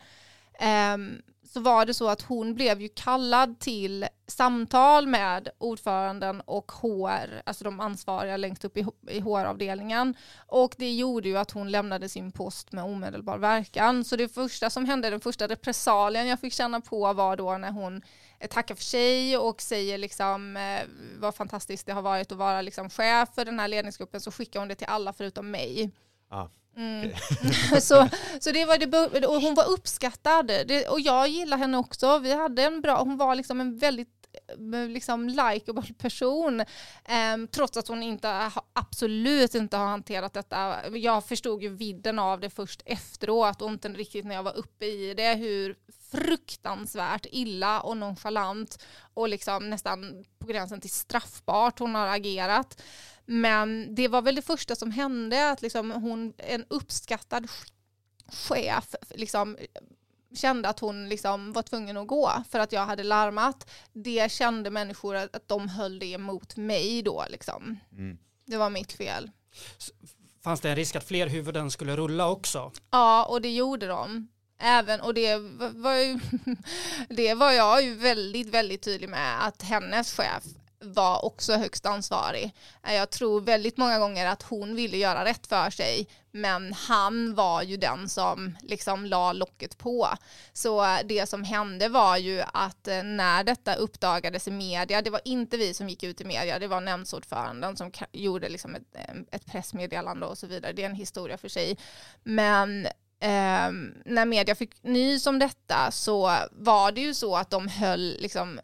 [0.94, 1.22] um,
[1.52, 7.42] så var det så att hon blev ju kallad till samtal med ordföranden och HR,
[7.46, 8.82] alltså de ansvariga längst upp i,
[9.20, 10.14] HR-avdelningen.
[10.46, 14.04] Och det gjorde ju att hon lämnade sin post med omedelbar verkan.
[14.04, 17.70] Så det första som hände, den första repressalien jag fick känna på var då när
[17.70, 18.02] hon
[18.50, 20.80] tackar för sig och säger liksom eh,
[21.18, 24.60] vad fantastiskt det har varit att vara liksom chef för den här ledningsgruppen så skickar
[24.60, 25.90] hon det till alla förutom mig.
[26.28, 27.10] Ah, Mm.
[27.80, 28.08] så,
[28.40, 32.18] så det var det, och hon var uppskattad det, och jag gillar henne också.
[32.18, 34.08] Vi hade en bra, hon var liksom en väldigt
[34.74, 36.64] eh, liksom likeable person
[37.10, 40.76] Ehm, trots att hon inte absolut inte har hanterat detta.
[40.96, 44.86] Jag förstod ju vidden av det först efteråt och inte riktigt när jag var uppe
[44.86, 45.76] i det hur
[46.10, 52.82] fruktansvärt illa och nonchalant och liksom nästan på gränsen till straffbart hon har agerat.
[53.30, 57.72] Men det var väl det första som hände, att liksom hon, en uppskattad ch-
[58.28, 59.56] chef liksom,
[60.34, 63.70] kände att hon liksom var tvungen att gå för att jag hade larmat.
[63.92, 67.24] Det kände människor att, att de höll det emot mig då.
[67.28, 67.78] Liksom.
[67.92, 68.18] mm.
[68.44, 69.30] Det var mitt fel.
[70.44, 72.72] Fanns det en risk att fler huvuden skulle rulla också?
[72.90, 74.28] Ja, och det gjorde de.
[74.60, 75.36] Även, och det
[75.74, 76.20] var, ju,
[77.08, 80.44] det var jag ju väldigt, väldigt tydlig med att hennes chef
[80.80, 82.54] var också högst ansvarig.
[82.86, 87.34] Eh, jag tror väldigt många gånger att hon ville göra rätt för sig, men han
[87.34, 90.08] var ju den som liksom la locket på.
[90.52, 95.10] Så eh, det som hände var ju att eh, när detta uppdagades i media, det
[95.10, 98.96] var inte vi som gick ut i media, det var nämndsordföranden som gjorde liksom ett,
[99.30, 100.72] ett pressmeddelande och så vidare.
[100.72, 101.78] Det är en historia för sig.
[102.22, 102.88] Men
[103.20, 108.16] Um, när media fick nys om detta så var det ju så att de höll
[108.18, 108.60] liksom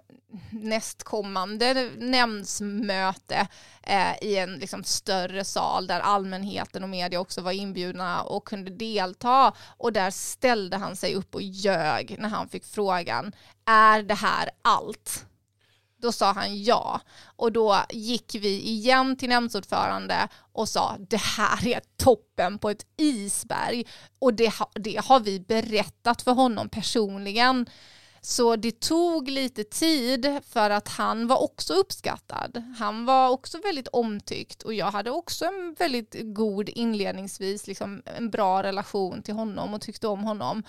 [0.51, 3.47] nästkommande nämndsmöte
[3.83, 8.71] eh, i en liksom större sal där allmänheten och media också var inbjudna och kunde
[8.71, 13.33] delta och där ställde han sig upp och ljög när han fick frågan
[13.65, 15.27] är det här allt?
[16.05, 17.01] Då sa han ja.
[17.37, 22.87] Och då gick vi igen till nämndsordförande och sa det här är toppen på ett
[22.97, 23.85] isberg.
[24.19, 27.67] Och det, ha- det har vi berättat för honom personligen.
[28.27, 32.63] Så det tog lite tid för att han var också uppskattad.
[32.79, 38.31] Han var också väldigt omtyckt och jag hade också en väldigt god inledningsvis, liksom en
[38.31, 40.63] bra relation till honom och tyckte om honom.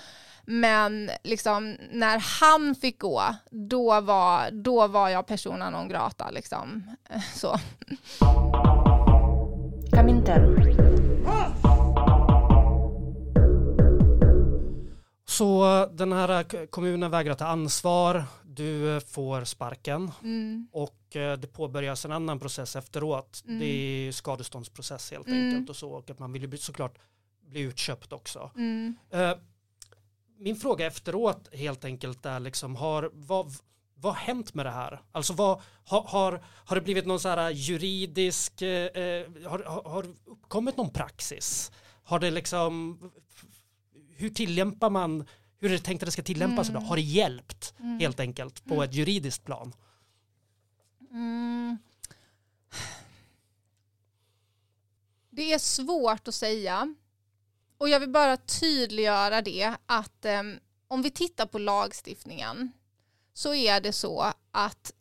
[0.46, 6.30] Men liksom, när han fick gå, då var, då var jag persona non grata.
[6.30, 6.84] Liksom.
[7.36, 7.60] Så.
[9.92, 10.95] Comintern.
[15.38, 20.68] Så den här kommunen vägrar ta ansvar, du eh, får sparken Mm.
[20.72, 23.44] och eh, det påbörjas en annan process efteråt.
[23.46, 23.60] Mm.
[23.60, 25.48] Det är skadeståndsprocess helt Mm.
[25.48, 26.98] enkelt och så och att man vill ju såklart
[27.42, 28.52] bli utköpt också.
[28.56, 28.96] Mm.
[29.10, 29.34] Eh,
[30.38, 33.54] min fråga efteråt helt enkelt är liksom, har, vad,
[33.96, 35.02] vad har hänt med det här?
[35.12, 38.90] Alltså vad, har, har, har det blivit någon så här juridisk, eh,
[39.46, 41.72] har, har, uppkommit någon praxis?
[42.04, 43.00] Har det liksom,
[44.16, 45.28] hur tillämpar man,
[45.60, 46.78] hur är det tänkt att det ska tillämpas Mm.
[46.82, 46.90] idag?
[46.90, 48.00] Har det hjälpt Mm.
[48.00, 49.74] helt enkelt på ett juridiskt plan?
[51.12, 51.78] Mm.
[55.30, 56.96] Det är svårt att säga.
[57.78, 62.72] Och jag vill bara tydliggöra det att em, om vi tittar på lagstiftningen
[63.34, 64.92] så är det så att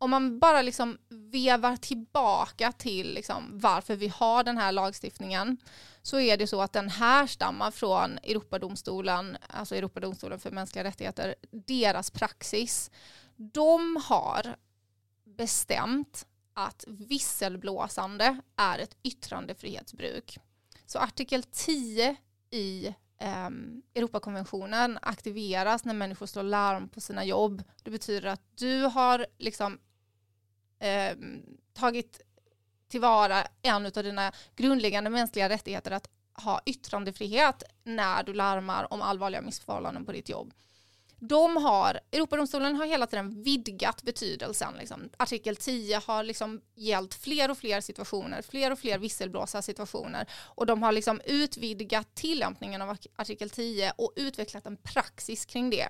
[0.00, 5.56] om man bara liksom vevar tillbaka till liksom varför vi har den här lagstiftningen
[6.02, 12.10] så är det så att den härstammar från Europadomstolen, alltså Europadomstolen för mänskliga rättigheter, deras
[12.10, 12.90] praxis.
[13.36, 14.56] De har
[15.24, 20.38] bestämt att visselblåsande är ett yttrandefrihetsbruk.
[20.86, 22.16] Så artikel 10
[22.50, 27.62] i ehm, Europakonventionen aktiveras när människor slår larm på sina jobb.
[27.82, 29.78] Det betyder att du har liksom
[30.80, 31.16] eh,
[31.72, 32.20] tagit
[32.88, 39.42] tillvara en av dina grundläggande mänskliga rättigheter att ha yttrandefrihet när du larmar om allvarliga
[39.42, 40.52] missförhållanden på ditt jobb.
[41.22, 44.74] De har, Europadomstolen har hela tiden vidgat betydelsen.
[44.78, 45.10] Liksom.
[45.16, 50.82] Artikel 10 har liksom gällt fler och fler situationer, fler och fler visselblåsarsituationer och de
[50.82, 55.88] har liksom utvidgat tillämpningen av artikel 10 och utvecklat en praxis kring det.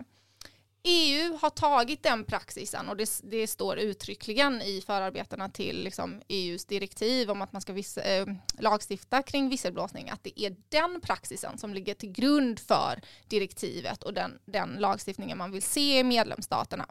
[0.83, 6.65] EU har tagit den praxisen och det, det står uttryckligen i förarbetena till liksom EUs
[6.65, 8.27] direktiv om att man ska viss, eh,
[8.59, 14.15] lagstifta kring visselblåsning att det är den praxisen som ligger till grund för direktivet och
[14.15, 16.87] den, den lagstiftningen man vill se i medlemsstaterna.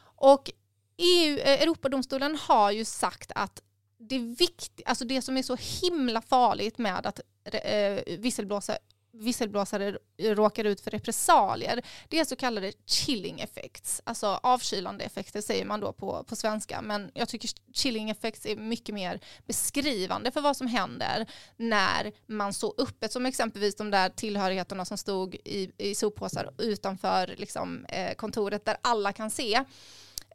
[0.00, 0.50] Och
[0.96, 3.62] EU, eh, Europadomstolen har ju sagt att
[3.98, 8.78] det, vikt, alltså det som är så himla farligt med att eh, visselblåsa
[9.18, 15.64] visselblåsare råkar ut för repressalier, det är så kallade chilling effects, alltså avkylande effekter säger
[15.64, 20.40] man då på, på svenska, men jag tycker chilling effects är mycket mer beskrivande för
[20.40, 25.72] vad som händer när man så öppet, som exempelvis de där tillhörigheterna som stod i,
[25.78, 29.64] i soppåsar utanför liksom, eh, kontoret där alla kan se.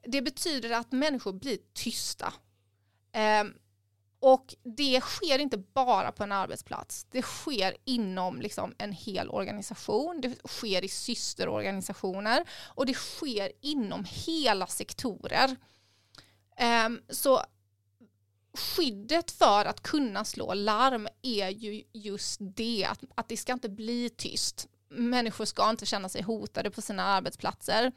[0.04, 2.34] Det betyder att människor blir tysta.
[3.14, 3.44] Eh,
[4.24, 7.06] och det sker inte bara på en arbetsplats.
[7.12, 10.22] Det sker inom liksom en hel organisation.
[10.22, 12.46] Det sker i systerorganisationer
[12.76, 15.56] och det sker inom hela sektorer.
[16.86, 17.42] Um, så
[18.54, 23.70] skyddet för att kunna slå larm är ju just det, att, att det ska inte
[23.70, 24.68] bli tyst.
[24.90, 27.92] Människor ska inte känna sig hotade på sina arbetsplatser.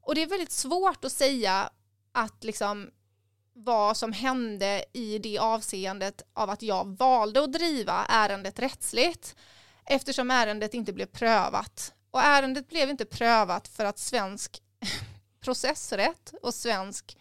[0.00, 1.70] Och det är väldigt svårt att säga
[2.12, 2.90] att liksom
[3.64, 9.36] vad som hände i det avseendet av att jag valde att driva ärendet rättsligt
[9.84, 11.94] eftersom ärendet inte blev prövat.
[12.10, 14.62] Och ärendet blev inte prövat för att svensk
[15.40, 17.18] processrätt och svensk,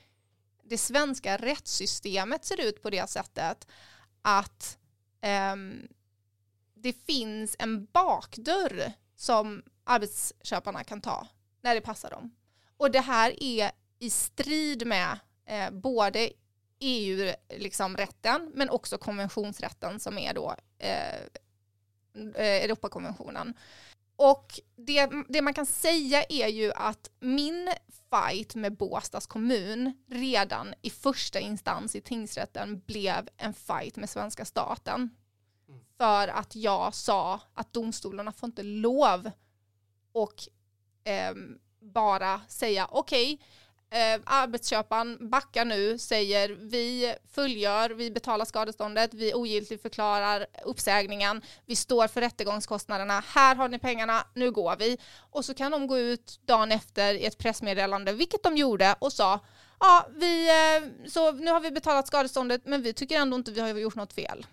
[0.64, 3.68] det svenska rättssystemet ser ut på det sättet
[4.22, 4.78] att
[5.54, 5.88] um,
[6.74, 11.28] det finns en bakdörr som arbetsköparna kan ta
[11.62, 12.36] när det passar dem.
[12.78, 15.20] Och det här är i strid med
[15.50, 16.30] eh, både
[16.80, 21.16] EU-rätten liksom, rätten, men också konventionsrätten som är då eh,
[22.36, 23.54] eh, Europakonventionen.
[24.16, 27.70] Och det, det man kan säga är ju att min
[28.10, 34.46] fight med Båstads kommun redan i första instans i tingsrätten blev en fight med svenska
[34.46, 35.10] staten.
[35.98, 39.32] För att jag sa att domstolarna får inte lov
[40.12, 40.36] och
[41.04, 43.40] ehm, bara säga okej,
[43.92, 51.76] eh, arbetsköparen backar nu, säger vi fullgör, vi betalar skadeståndet, vi ogiltigt förklarar uppsägningen, vi
[51.76, 54.98] står för rättegångskostnaderna, här har ni pengarna, nu går vi.
[55.20, 59.14] Och så kan de gå ut dagen efter i ett pressmeddelande, vilket de gjorde, och
[59.14, 59.40] sa
[59.80, 63.62] ja, vi, eh, så nu har vi betalat skadeståndet, men vi tycker ändå inte vi
[63.62, 64.46] har gjort något fel.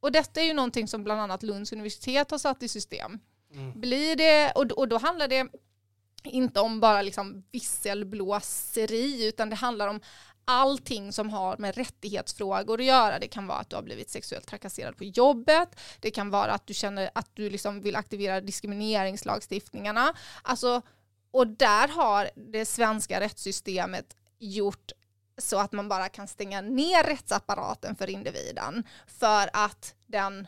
[0.00, 3.18] Och detta är ju någonting som bland annat Lunds universitet har satt i system.
[3.54, 3.80] Mm.
[3.80, 5.46] Blir det, och, och då handlar det
[6.28, 10.00] inte om bara liksom visselblåseri utan det handlar om
[10.44, 13.18] allting som har med rättighetsfrågor att göra.
[13.18, 15.80] Det kan vara att du har blivit sexuellt trakasserad på jobbet.
[16.00, 20.14] Det kan vara att du känner att du liksom vill aktivera diskrimineringslagstiftningarna.
[20.42, 20.82] Alltså,
[21.30, 24.92] och där har det svenska rättssystemet gjort
[25.38, 30.46] så att man bara kan stänga ner rättsapparaten för individen för att den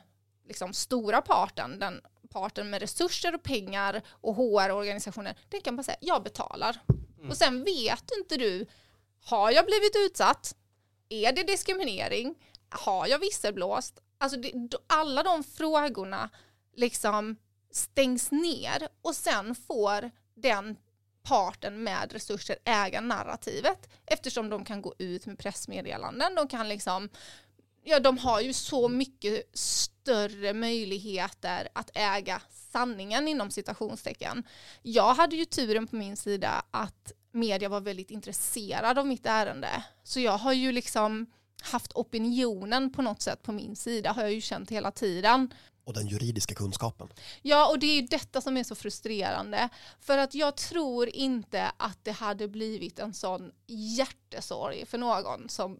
[0.48, 2.00] liksom, stora parten, den
[2.30, 6.80] parten med resurser och pengar och HR-organisationer, den kan bara säga jag betalar.
[7.28, 8.66] Och sen vet inte du,
[9.24, 10.56] har jag blivit utsatt?
[11.08, 12.34] Är det diskriminering?
[12.68, 14.00] Har jag visselblåst?
[14.18, 14.52] Alltså det,
[14.86, 16.30] alla de frågorna
[16.76, 17.36] liksom
[17.70, 20.76] stängs ner och sen får den
[21.22, 27.08] parten med resurser äga narrativet eftersom de kan gå ut med pressmeddelanden, de kan liksom
[27.82, 29.42] Ja, de har ju så mycket
[30.10, 32.42] större möjligheter att äga
[32.72, 34.44] sanningen inom citationstecken.
[34.82, 39.84] Jag hade ju turen på min sida att media var väldigt intresserad av mitt ärende.
[40.02, 41.26] Så jag har ju liksom
[41.62, 45.54] haft opinionen på något sätt på min sida, har jag ju känt hela tiden.
[45.84, 47.08] Och den juridiska kunskapen.
[47.42, 49.68] Ja, och det är ju detta som är så frustrerande.
[50.00, 55.78] För att jag tror inte att det hade blivit en sån hjärtesorg för någon som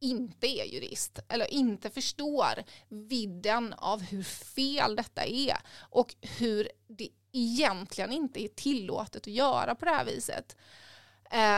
[0.00, 7.08] inte är jurist eller inte förstår vidden av hur fel detta är och hur det
[7.32, 10.56] egentligen inte är tillåtet att göra på det här viset.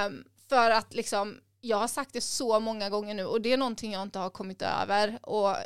[0.07, 3.57] Um, för att liksom, jag har sagt det så många gånger nu och det är
[3.57, 5.57] någonting jag inte har kommit över och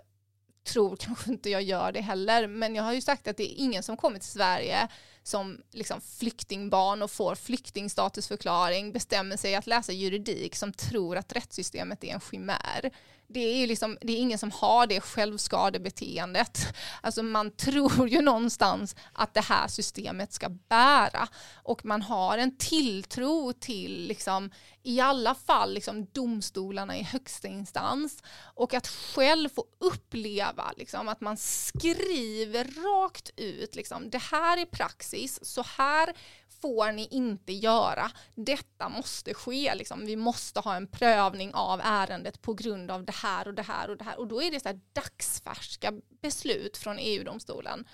[0.65, 3.65] tror kanske inte jag gör det heller, men jag har ju sagt att det är
[3.65, 4.89] ingen som kommer till Sverige
[5.23, 12.05] som liksom flyktingbarn och får flyktingstatusförklaring bestämmer sig att läsa juridik som tror att rättssystemet
[12.05, 12.91] är en chimär.
[13.33, 16.59] Det är ju liksom, det är ingen som har det självskadebeteendet.
[17.01, 22.57] Alltså man tror ju någonstans att det här systemet ska bära och man har en
[22.57, 24.51] tilltro till liksom,
[24.83, 28.23] i alla fall liksom, domstolarna i högsta instans
[28.55, 34.67] och att själv få uppleva liksom, att man skriver rakt ut liksom, det här är
[34.67, 36.15] praxis, så här
[36.63, 38.11] får ni inte göra.
[38.35, 39.75] Detta måste ske.
[39.75, 40.07] Liksom.
[40.07, 43.91] Vi måste ha en prövning av ärendet på grund av det här och det här
[43.91, 44.19] och det här.
[44.19, 45.93] Och då är det så här dagsfärska
[46.23, 47.89] beslut från EU-domstolen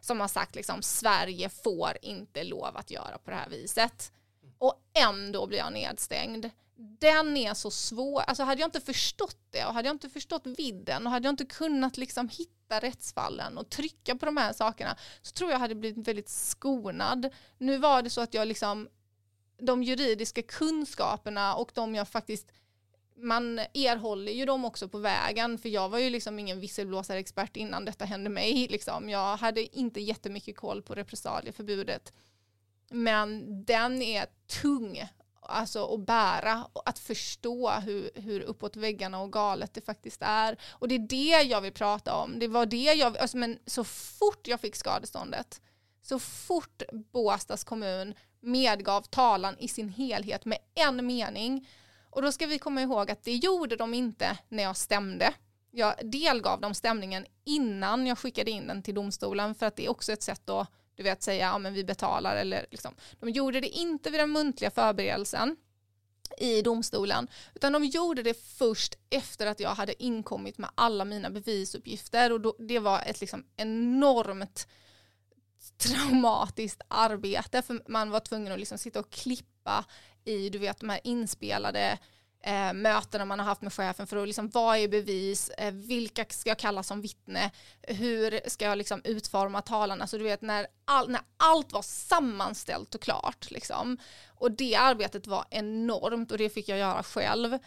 [0.00, 4.12] som har sagt liksom Sverige får inte lov att göra på det här viset.
[4.58, 6.50] Och ändå blir jag nedstängd.
[6.76, 10.46] Den är så svår, alltså hade jag inte förstått det och hade jag inte förstått
[10.46, 14.96] vidden och hade jag inte kunnat liksom hitta rättsfallen och trycka på de här sakerna
[15.22, 17.30] så tror jag hade blivit väldigt skonad.
[17.58, 18.88] Nu var det så att jag liksom,
[19.58, 22.52] de juridiska kunskaperna och de jag faktiskt
[23.16, 27.84] man erhåller ju dem också på vägen för jag var ju liksom ingen visselblåsarexpert innan
[27.84, 28.68] detta hände mig.
[28.68, 29.08] Liksom.
[29.08, 32.12] Jag hade inte jättemycket koll på repressalieförbudet.
[32.90, 34.26] Men den är
[34.62, 35.02] tung
[35.48, 40.56] alltså att bära och att förstå hur, hur uppåt väggarna och galet det faktiskt är.
[40.70, 42.38] Och det är det jag vill prata om.
[42.38, 45.60] Det var det jag, alltså, men så fort jag fick skadeståndet,
[46.02, 51.68] så fort Båstads kommun medgav talan i sin helhet med en mening,
[52.16, 55.34] och då ska vi komma ihåg att det gjorde de inte när jag stämde.
[55.70, 59.90] Jag delgav dem stämningen innan jag skickade in den till domstolen för att det är
[59.90, 62.94] också ett sätt att du vet säga ja men vi betalar eller liksom.
[63.20, 65.56] De gjorde det inte vid den muntliga förberedelsen
[66.38, 71.30] i domstolen, utan de gjorde det först efter att jag hade inkommit med alla mina
[71.30, 74.68] bevisuppgifter och då, det var ett liksom enormt
[75.76, 79.84] traumatiskt arbete för man var tvungen att liksom sitta och klippa
[80.26, 81.98] i du vet de här inspelade
[82.46, 86.24] eh, mötena man har haft med chefen för att liksom, vad är bevis, eh, vilka
[86.28, 87.50] ska jag kalla som vittne,
[87.82, 92.94] hur ska jag liksom utforma talan, alltså du vet när, all, när allt var sammanställt
[92.94, 93.98] och klart liksom.
[94.26, 97.58] Och det arbetet var enormt och det fick jag göra själv.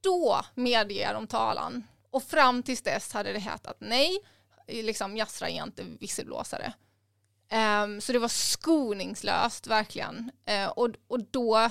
[0.00, 4.18] Då medger de talan och fram tills dess hade det hetat nej,
[4.66, 6.72] liksom Jasra är inte visselblåsare.
[7.84, 10.30] Um, så det var skoningslöst verkligen.
[10.50, 11.70] Uh, och, och då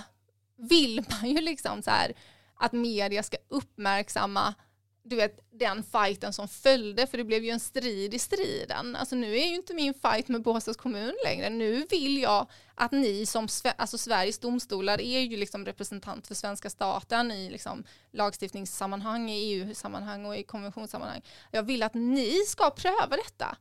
[0.59, 2.13] vill man ju liksom så här
[2.55, 4.55] att media ska uppmärksamma
[5.09, 8.95] du vet, den fighten som följde, för det blev ju en strid i striden.
[8.95, 11.49] Alltså nu är ju inte min fight med Båstads kommun längre.
[11.49, 13.47] Nu vill jag att ni som,
[13.77, 20.25] alltså Sveriges domstolar är ju liksom representant för svenska staten i liksom lagstiftningssammanhang, i EU-sammanhang
[20.25, 21.21] och i konventionssammanhang.
[21.51, 23.57] Jag vill att ni ska pröva detta.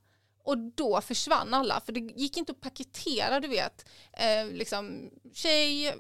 [0.49, 3.89] Och då försvann alla, för det gick inte att paketera, du vet.
[4.13, 5.95] Eh, liksom, tjej, eh,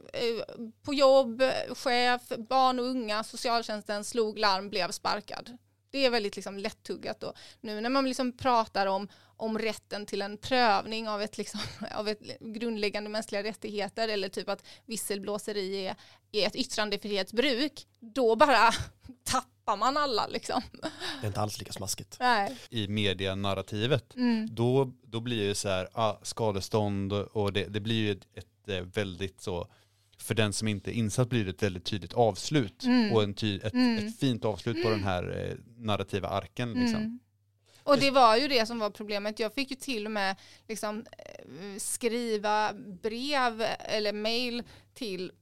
[0.82, 1.42] på jobb,
[1.74, 5.58] chef, barn och unga, socialtjänsten slog larm, blev sparkad.
[5.90, 7.20] Det är väldigt liksom, lättuggat.
[7.20, 7.32] då.
[7.60, 11.60] nu när man liksom pratar om, om rätten till en prövning av ett, liksom,
[11.94, 15.96] av ett grundläggande mänskliga rättigheter eller typ att visselblåseri är,
[16.32, 18.72] är ett yttrandefrihetsbruk, då bara
[19.24, 20.62] tappar man alla liksom.
[21.20, 22.16] Det är inte alls lika smaskigt.
[22.20, 22.56] Nej.
[22.70, 24.48] i medianarrativet, Mm.
[24.54, 28.68] då, då blir det så här, ah, skadestånd och det, det blir ju ett, ett
[28.68, 29.68] eh, väldigt så,
[30.18, 33.12] för den som inte är insatt blir det ett väldigt tydligt avslut Mm.
[33.12, 34.06] och en ty, ett, Mm.
[34.06, 35.54] ett fint avslut på den här eh,
[35.84, 36.72] narrativa arken.
[36.72, 37.00] Liksom.
[37.00, 37.18] Mm.
[37.82, 39.38] Och det var ju det som var problemet.
[39.38, 40.36] Jag fick ju till och med
[40.68, 44.62] liksom, eh, skriva brev eller mail
[44.94, 45.32] till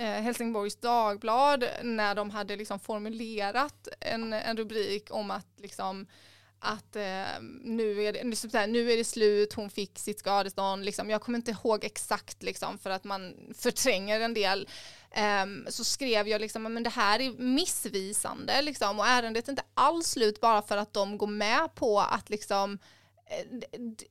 [0.00, 6.06] Eh, Helsingborgs Dagblad när de hade liksom formulerat en, en rubrik om att liksom,
[6.58, 10.18] att eh, nu, är det, liksom nu, här, nu är det slut, hon fick sitt
[10.18, 10.84] skadestånd.
[10.84, 11.10] Liksom.
[11.10, 14.68] Jag kommer inte ihåg exakt liksom, för att man förtränger en del.
[15.42, 19.64] Um, så skrev jag liksom, men det här är missvisande liksom, och ärendet är inte
[19.74, 22.78] alls slut bara för att de går med på att liksom eh,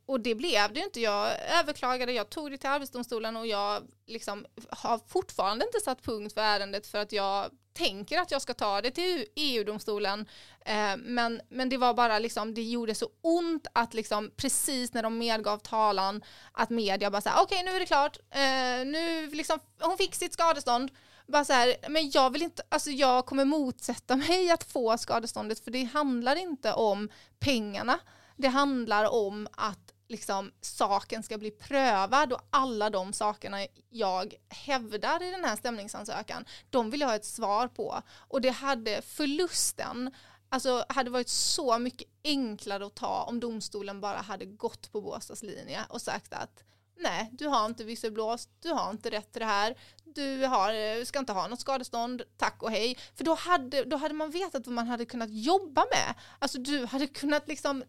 [0.05, 1.01] och det blev det ju inte.
[1.01, 6.33] Jag överklagade, jag tog det till Arbetsdomstolen och jag liksom har fortfarande inte satt punkt
[6.33, 10.25] för ärendet för att jag tänker att jag ska ta det till EU-domstolen.
[10.65, 15.03] Eh, men, men det var bara liksom, det gjorde så ont att liksom precis när
[15.03, 19.29] de medgav talan att media bara så här, okej nu är det klart, eh, nu
[19.31, 20.91] liksom, hon fick sitt skadestånd.
[21.27, 25.59] Bara så här, men jag vill inte, alltså jag kommer motsätta mig att få skadeståndet
[25.59, 27.09] för det handlar inte om
[27.39, 27.99] pengarna.
[28.37, 33.57] Det handlar om att liksom, saken ska bli prövad och alla de sakerna
[33.89, 38.01] jag hävdar i den här stämningsansökan, de vill jag ha ett svar på.
[38.27, 40.11] Och det hade förlusten,
[40.49, 45.43] alltså hade varit så mycket enklare att ta om domstolen bara hade gått på Båstads
[45.43, 46.63] linje och sagt att
[46.99, 51.19] nej, du har inte visselblåst, du har inte rätt till det här, du har, ska
[51.19, 52.97] inte ha något skadestånd, tack och hej.
[53.15, 56.15] För då hade, då hade man vetat vad man hade kunnat jobba med.
[56.39, 57.83] Alltså du hade kunnat liksom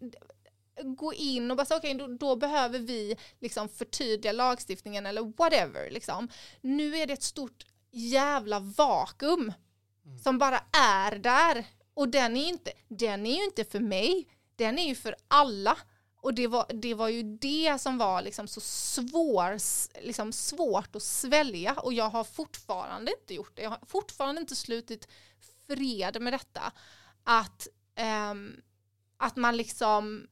[0.85, 5.91] gå in och bara säga okej då, då behöver vi liksom förtydliga lagstiftningen eller whatever
[5.91, 6.29] liksom.
[6.61, 9.53] Nu är det ett stort jävla vakuum
[10.23, 14.79] som bara är där och den är, inte, den är ju inte för mig, den
[14.79, 15.77] är ju för alla.
[16.21, 19.59] Och det var, det var ju det som var liksom så svår,
[20.07, 23.63] liksom svårt att svälja och jag har fortfarande inte gjort det.
[23.63, 25.09] Jag har fortfarande inte slutit
[25.67, 26.73] fred med detta.
[27.25, 28.61] Att, ehm,
[29.17, 30.29] att man liksom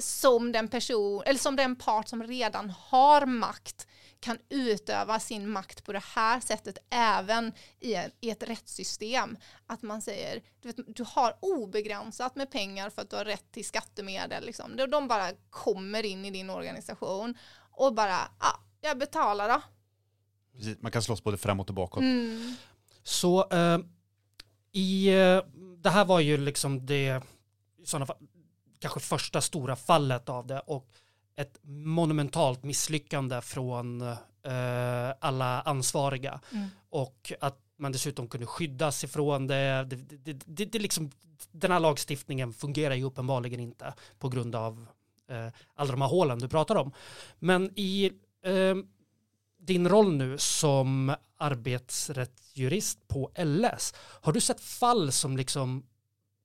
[0.00, 3.86] som den person, eller som den part som redan har makt
[4.20, 9.36] kan utöva sin makt på det här sättet även i, en, i ett rättssystem.
[9.66, 13.52] Att man säger, du, vet, du har obegränsat med pengar för att du har rätt
[13.52, 14.44] till skattemedel.
[14.46, 14.76] Liksom.
[14.76, 17.34] De- De bara kommer in i din organisation
[17.70, 19.62] och bara, ah, jag betalar då.
[20.56, 22.00] Precis, Man kan slåss både framåt och bakåt.
[22.02, 22.54] Mm.
[23.02, 23.78] Så eh,
[24.72, 25.40] i, eh,
[25.78, 27.22] det här var ju liksom det,
[27.82, 28.16] i sådana fall,
[28.82, 30.88] kanske första stora fallet av det och
[31.36, 36.40] ett monumentalt misslyckande från eh, alla ansvariga.
[36.52, 36.68] Mm.
[36.90, 39.84] Och att man dessutom kunde skyddas ifrån det.
[39.84, 41.10] Det, det, det, det liksom,
[41.52, 44.86] den här lagstiftningen fungerar ju uppenbarligen inte på grund av
[45.30, 46.92] eh, alla de här hålen du pratar om.
[47.38, 48.10] Men i
[48.44, 48.76] eh,
[49.58, 55.86] din roll nu som arbetsrättsjurist på LS, har du sett fall som liksom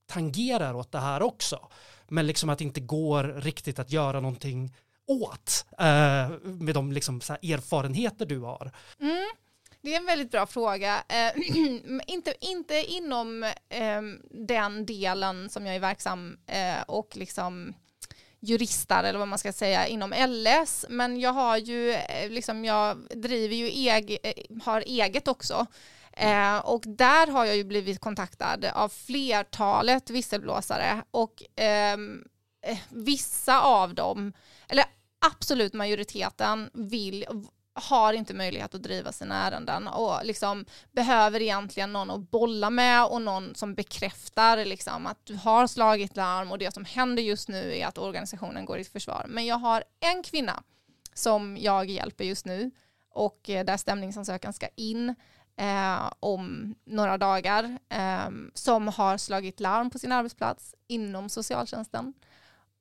[0.08, 1.70] tangerar åt det här också?
[2.08, 4.76] Men liksom att det inte går riktigt att göra någonting
[5.08, 8.72] åt eh, med de liksom så här erfarenheter du har.
[9.00, 9.28] Mm.
[9.82, 11.04] Det är en väldigt bra fråga.
[11.08, 11.32] Eh,
[12.08, 14.02] inte, inte inom eh,
[14.32, 17.74] den delen som jag är verksam eh, och liksom
[18.40, 22.98] juristar eller vad man ska säga inom LS men jag har ju eh, liksom jag
[22.98, 25.68] driver ju eg, eh, har eget också
[26.20, 32.24] eh, och där har jag ju blivit kontaktad av flertalet visselblåsare och ehm,
[32.66, 34.34] eh, vissa av dem
[34.68, 34.86] eller
[35.20, 37.26] absolut majoriteten vill
[37.80, 43.06] har inte möjlighet att driva sina ärenden och liksom behöver egentligen någon att bolla med
[43.06, 47.50] och någon som bekräftar liksom att du har slagit larm och det som händer just
[47.50, 49.26] nu är att organisationen går i försvar.
[49.30, 50.64] Men jag har en kvinna
[51.14, 52.72] som jag hjälper just nu
[53.10, 55.16] och eh, där stämningsansökan ska in
[55.58, 62.14] eh, om några dagar eh, som har slagit larm på sin arbetsplats inom socialtjänsten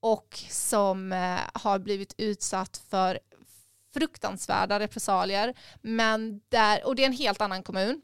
[0.01, 3.19] och som eh, har blivit utsatt för
[3.95, 5.55] fruktansvärda repressalier.
[5.81, 8.03] Men där, och det är en helt annan kommun.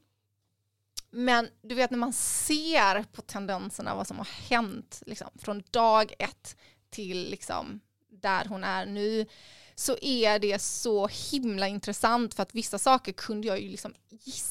[1.11, 6.13] Men du vet när man ser på tendenserna vad som har hänt liksom, från dag
[6.19, 6.57] ett
[6.91, 9.27] till liksom, där hon är nu
[9.83, 13.95] så är det så himla intressant för att vissa saker kunde jag ju liksom,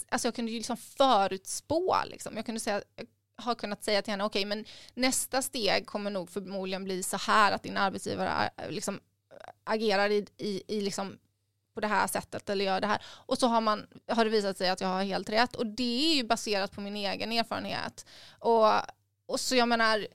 [0.10, 1.96] alltså jag kunde ju liksom förutspå.
[2.06, 2.36] Liksom.
[2.36, 2.82] Jag kunde säga,
[3.36, 7.52] har kunnat säga till henne, okej men nästa steg kommer nog förmodligen bli så här
[7.52, 11.18] att din arbetsgivare äh, äh, liksom, äh, agerar i, i, i liksom
[11.74, 13.02] på det här sättet eller gör det här.
[13.06, 15.56] Och så har, man, har det visat sig att jag har helt rätt.
[15.56, 18.06] Och det är ju baserat på min egen erfarenhet.
[18.40, 18.68] Och,
[19.26, 20.08] och så jag menar,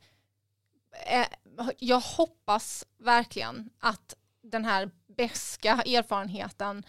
[1.07, 1.27] eh,
[1.79, 6.85] jag hoppas verkligen att den här beska erfarenheten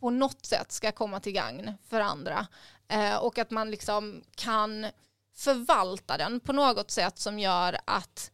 [0.00, 2.46] på något sätt ska komma till gagn för andra.
[2.88, 4.86] Eh, och att man liksom kan
[5.34, 8.30] förvalta den på något sätt som gör att,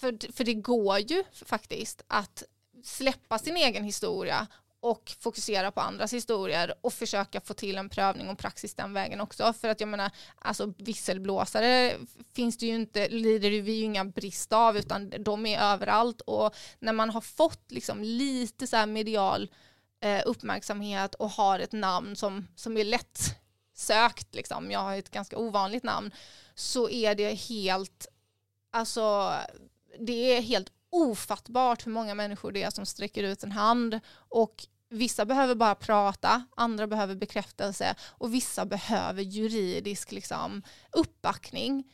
[0.00, 2.42] för, för det går ju faktiskt att
[2.84, 4.46] släppa sin egen historia
[4.82, 9.20] och fokusera på andras historier och försöka få till en prövning och praxis den vägen
[9.20, 9.52] också.
[9.52, 11.94] För att jag menar, alltså visselblåsare
[12.34, 16.54] finns det ju inte, lider vi ju inga brist av utan de är överallt och
[16.78, 19.50] när man har fått liksom lite så här medial
[20.00, 23.18] eh, uppmärksamhet och har ett namn som, som är lätt
[23.74, 24.70] sökt, liksom.
[24.70, 26.10] jag har ett ganska ovanligt namn,
[26.54, 28.06] så är det helt,
[28.70, 29.34] alltså
[29.98, 34.66] det är helt ofattbart hur många människor det är som sträcker ut en hand och
[34.92, 40.62] vissa behöver bara prata, andra behöver bekräftelse och vissa behöver juridisk liksom,
[40.92, 41.84] uppbackning.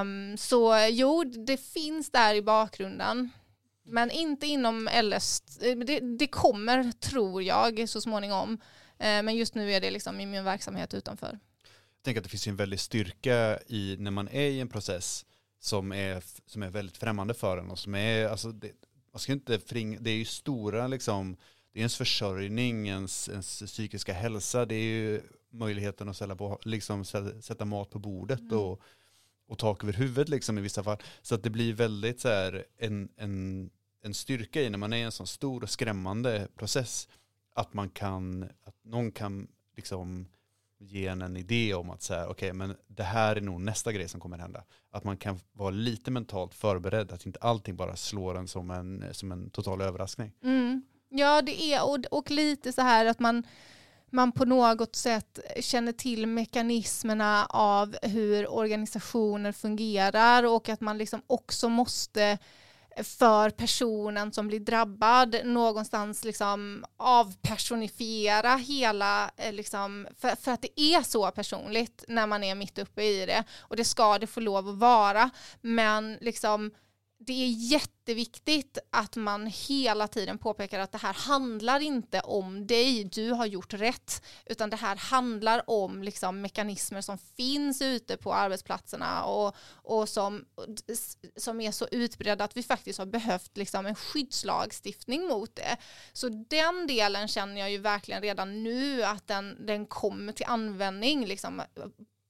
[0.00, 3.30] Um, så jo, det finns där i bakgrunden.
[3.84, 8.52] Men inte inom LS, eh, det, det kommer tror jag så småningom.
[8.52, 8.58] Uh,
[8.98, 11.38] men just nu är det liksom i min verksamhet utanför.
[12.00, 15.26] Jag tänker att det finns en väldig styrka i när man är i en process
[15.60, 18.72] som är, som är väldigt främmande för en och som är, alltså det,
[19.12, 21.36] man ska inte fringa, det är ju stora liksom,
[21.72, 26.58] det är ens försörjning, ens, ens psykiska hälsa, det är ju möjligheten att sätta, på,
[26.62, 28.58] liksom, sätta mat på bordet mm.
[28.58, 28.82] och,
[29.46, 30.98] och tak över huvudet liksom i vissa fall.
[31.22, 33.70] Så att det blir väldigt så här en, en,
[34.02, 37.08] en styrka i när man är i en sån stor och skrämmande process
[37.54, 40.26] att man kan, att någon kan liksom
[40.78, 43.92] ge en en idé om att säga, okej, okay, men det här är nog nästa
[43.92, 44.64] grej som kommer hända.
[44.90, 49.04] Att man kan vara lite mentalt förberedd, att inte allting bara slår en som en,
[49.12, 50.32] som en total överraskning.
[50.42, 50.82] Mm.
[51.12, 53.46] Ja, det är, och, och lite så här att man,
[54.10, 61.22] man på något sätt känner till mekanismerna av hur organisationer fungerar och att man liksom
[61.26, 62.38] också måste
[62.96, 70.62] eh, för personen som blir drabbad någonstans liksom avpersonifiera hela, eh, liksom, för, för att
[70.62, 73.44] det är så personligt när man är mitt uppe i det.
[73.58, 75.30] Och det ska det få lov att vara.
[75.60, 76.70] Men liksom
[77.22, 83.04] det är jätteviktigt att man hela tiden påpekar att det här handlar inte om dig,
[83.04, 88.34] du har gjort rätt, utan det här handlar om liksom mekanismer som finns ute på
[88.34, 90.44] arbetsplatserna och, och som,
[91.36, 95.76] som är så utbredda att vi faktiskt har behövt liksom en skyddslagstiftning mot det.
[96.12, 101.26] Så den delen känner jag ju verkligen redan nu att den, den kommer till användning,
[101.26, 101.62] liksom,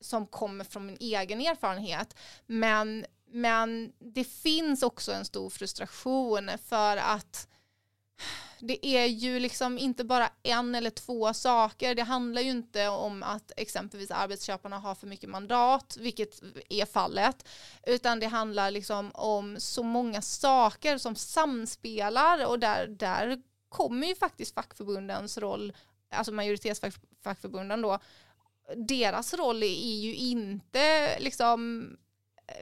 [0.01, 2.17] som kommer från min egen erfarenhet.
[2.47, 7.49] Men men det finns också en stor frustration för att
[8.61, 11.95] det är ju liksom inte bara en eller två saker.
[11.95, 17.49] Det handlar ju inte om att exempelvis arbetsköparna har för mycket mandat, vilket är fallet,
[17.87, 24.15] utan det handlar liksom om så många saker som samspelar och där, där kommer ju
[24.15, 25.73] faktiskt fackförbundens roll,
[26.11, 27.99] alltså majoritetsfackförbunden då,
[28.77, 31.89] deras roll är ju inte liksom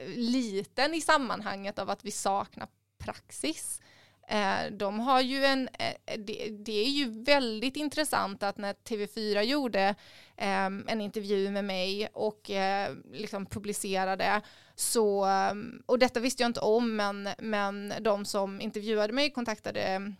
[0.07, 2.67] liten i sammanhanget av att vi saknar
[2.97, 3.81] praxis.
[4.29, 6.19] Eh, de har ju en, eh,
[6.49, 9.95] det är ju väldigt intressant att när TV4 gjorde
[10.37, 14.41] ehm, en intervju med mig och eh, liksom publicerade
[14.75, 19.81] så, ehm, och detta visste jag inte om men, men de som intervjuade mig kontaktade
[19.81, 20.15] ehm,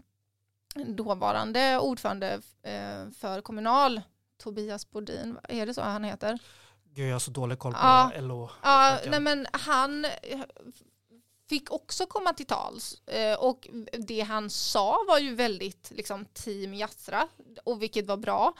[0.86, 2.41] dåvarande ordförande
[3.20, 4.01] för Kommunal,
[4.38, 6.39] Tobias Bodin, är det så han heter?
[7.00, 8.50] Gud, jag har så dålig koll på ja, LO.
[8.62, 10.06] Ja, nej men han
[11.50, 13.68] fick också komma till tals eh, och
[14.08, 17.28] det han sa var ju väldigt liksom team Jastra
[17.64, 18.54] och vilket var bra.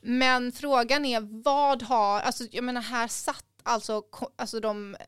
[0.00, 4.02] Men frågan är vad har, alltså jag menar här satt alltså,
[4.36, 5.00] alltså de eh,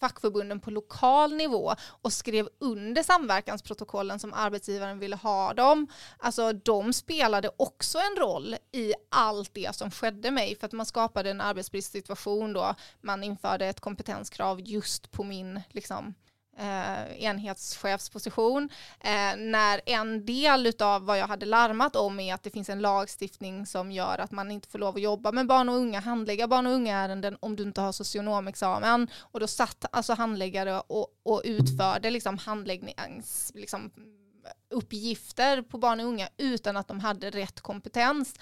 [0.00, 5.86] fackförbunden på lokal nivå och skrev under samverkansprotokollen som arbetsgivaren ville ha dem.
[6.18, 10.86] Alltså de spelade också en roll i allt det som skedde mig för att man
[10.86, 16.14] skapade en arbetsbristsituation då man införde ett kompetenskrav just på min liksom,
[16.58, 18.68] eh, enhetschefsposition.
[19.00, 22.80] Eh, när en del av vad jag hade larmat om är att det finns en
[22.80, 26.48] lagstiftning som gör att man inte får lov att jobba med barn och unga, handlägga
[26.48, 29.08] barn och unga ärenden om du inte har socionomexamen.
[29.18, 33.90] Och då satt alltså handläggare och, och utförde liksom handläggnings, liksom,
[34.70, 38.34] uppgifter på barn och unga utan att de hade rätt kompetens.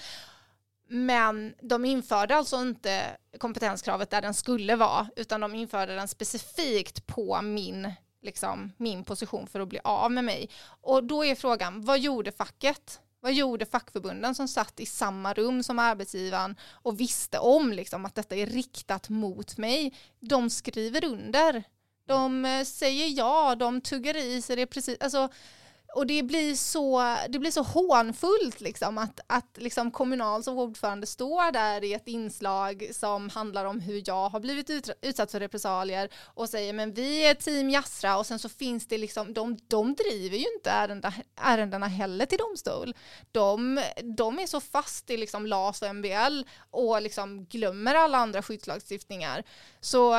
[0.93, 7.07] Men de införde alltså inte kompetenskravet där den skulle vara, utan de införde den specifikt
[7.07, 10.51] på min, liksom, min position för att bli av med mig.
[10.81, 13.01] Och då är frågan, vad gjorde facket?
[13.21, 18.15] Vad gjorde fackförbunden som satt i samma rum som arbetsgivaren och visste om liksom, att
[18.15, 19.95] detta är riktat mot mig?
[20.21, 21.65] De skriver under.
[22.07, 24.97] De eh, säger ja, de tuggar i sig det precis.
[25.01, 25.29] Alltså,
[25.95, 31.07] och det blir så, det blir så hånfullt liksom att, att liksom Kommunal som ordförande
[31.07, 35.41] står där i ett inslag som handlar om hur jag har blivit ut, utsatt för
[35.41, 39.59] repressalier och säger men vi är team Jasra och sen så finns det liksom, de,
[39.69, 42.95] de driver ju inte ärenda, ärendena heller till domstol.
[43.33, 43.83] De,
[44.17, 49.45] de är så fast i liksom LAS och MBL och liksom glömmer alla andra skyddslagstiftningar.
[49.81, 50.15] Så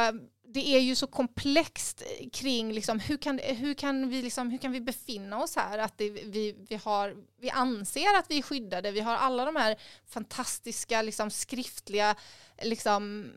[0.54, 4.52] det är ju så komplext eh, kring liksom, hur, kan, eh, hur, kan vi liksom,
[4.52, 5.78] hur kan vi befinna oss här?
[5.78, 9.56] Att det, vi, vi, har, vi anser att vi är skyddade, vi har alla de
[9.56, 9.76] här
[10.06, 12.16] fantastiska liksom, skriftliga
[12.62, 13.32] liksom,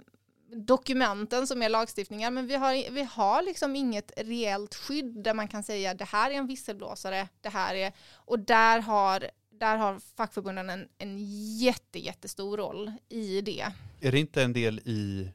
[0.55, 5.49] dokumenten som är lagstiftningar, men vi har, vi har liksom inget reellt skydd där man
[5.49, 10.01] kan säga det här är en visselblåsare, det här är, och där har, där har
[10.17, 11.19] fackförbunden en, en
[11.59, 13.67] jätte, jättestor roll i det.
[14.01, 15.29] Är det inte en del i,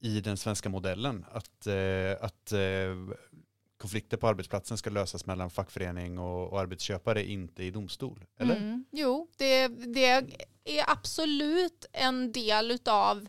[0.00, 3.16] i den svenska modellen att, eh, att eh,
[3.76, 8.24] konflikter på arbetsplatsen ska lösas mellan fackförening och, och arbetsköpare, inte i domstol?
[8.38, 8.56] Eller?
[8.56, 10.04] Mm, jo, det, det
[10.64, 13.28] är absolut en del utav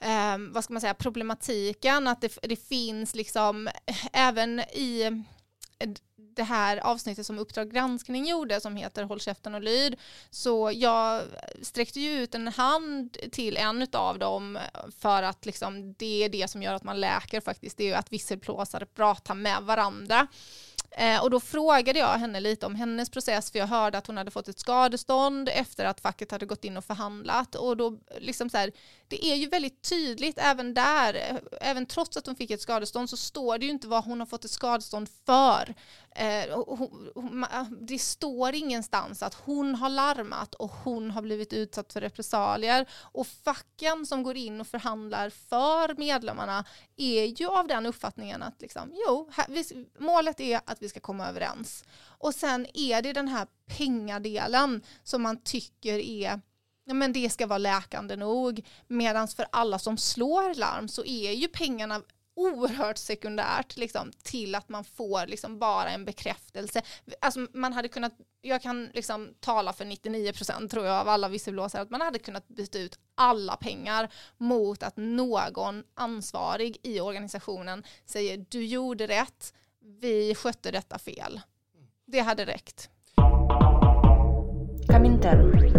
[0.00, 5.24] eh, vad ska man säga, problematiken, att det, det finns liksom eh, även i
[6.36, 9.96] det här avsnittet som Uppdrag granskning gjorde som heter Håll käften och lyd.
[10.30, 11.22] Så jag
[11.62, 14.58] sträckte ju ut en hand till en av dem
[14.98, 17.76] för att liksom, det är det som gör att man läker faktiskt.
[17.76, 20.28] Det är ju att visselblåsare pratar med varandra.
[20.98, 24.16] Eh, och då frågade jag henne lite om hennes process för jag hörde att hon
[24.16, 28.50] hade fått ett skadestånd efter att facket hade gått in och förhandlat och då liksom
[28.50, 28.72] så här,
[29.08, 31.36] det är ju väldigt tydligt även där, eh,
[31.70, 34.26] även trots att hon fick ett skadestånd så står det ju inte vad hon har
[34.26, 35.74] fått ett skadestånd för.
[36.18, 36.58] Eh,
[37.50, 42.88] ah, det står ingenstans att hon har larmat och hon har blivit utsatt för repressalier
[43.00, 46.64] och facken som går in och förhandlar för medlemmarna
[46.96, 51.00] är ju av den uppfattningen att liksom, jo, här, vi, målet är att vi ska
[51.00, 51.84] komma överens.
[52.18, 56.40] Och sen är det den här pengadelen som man tycker är
[56.84, 58.66] ja, men det ska vara läkande nog.
[58.86, 62.02] Medan för alla som slår larm så är ju pengarna
[62.36, 66.82] oerhört sekundärt liksom, till att man får liksom, bara en bekräftelse.
[67.20, 71.82] Alltså, man hade kunnat, jag kan liksom, tala för 99% tror jag av alla visselblåsare,
[71.82, 78.44] att man hade kunnat byta ut alla pengar mot att någon ansvarig i organisationen säger
[78.48, 79.54] du gjorde rätt,
[80.00, 81.40] vi skötte detta fel.
[82.06, 82.90] Det hade räckt.
[84.88, 85.75] Comintern.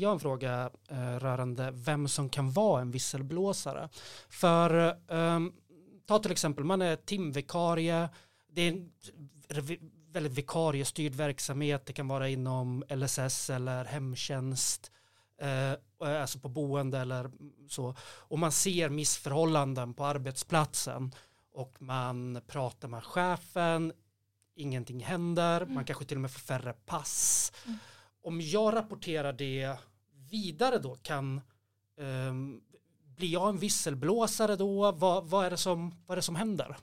[0.00, 3.88] Jag har en fråga eh, rörande vem som kan vara en visselblåsare.
[4.28, 5.40] För eh,
[6.06, 8.08] ta till exempel, man är timvikarie,
[8.52, 8.90] det är en
[10.12, 14.92] väldigt vikariestyrd verksamhet, det kan vara inom LSS eller hemtjänst,
[15.40, 15.72] eh,
[16.20, 17.30] alltså på boende eller
[17.68, 17.94] så.
[18.02, 21.12] Och man ser missförhållanden på arbetsplatsen
[21.52, 23.92] och man pratar med chefen,
[24.54, 25.74] ingenting händer, mm.
[25.74, 27.52] man kanske till och med får färre pass.
[27.66, 27.78] Mm.
[28.22, 29.76] Om jag rapporterar det
[30.30, 31.40] vidare då kan
[32.00, 32.60] ehm, um,
[33.16, 34.92] blir jag en visselblåsare då?
[34.92, 36.76] Vad, vad, är det som, vad är det som händer?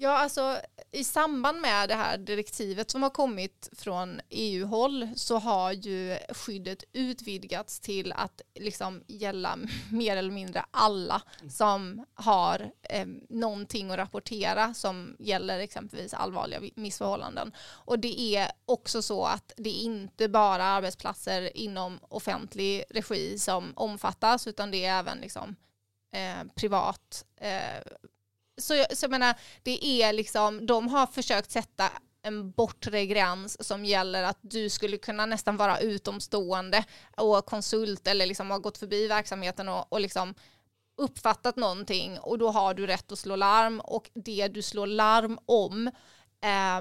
[0.00, 0.60] Ja, alltså
[0.92, 6.84] i samband med det här direktivet som har kommit från EU-håll så har ju skyddet
[6.92, 9.58] utvidgats till att liksom gälla
[9.92, 17.52] mer eller mindre alla som har eh, någonting att rapportera som gäller exempelvis allvarliga missförhållanden.
[17.68, 23.72] Och det är också så att det är inte bara arbetsplatser inom offentlig regi som
[23.76, 25.56] omfattas utan det är även liksom
[26.12, 27.82] eh, privat eh,
[28.58, 31.90] så, så jag menar, det är liksom, de har försökt sätta
[32.22, 36.84] en bortre gräns som gäller att du skulle kunna nästan vara utomstående
[37.16, 40.34] och konsult eller liksom ha gått förbi verksamheten och, och liksom
[40.96, 45.38] uppfattat någonting och då har du rätt att slå larm och det du slår larm
[45.46, 45.86] om
[46.44, 46.80] eh,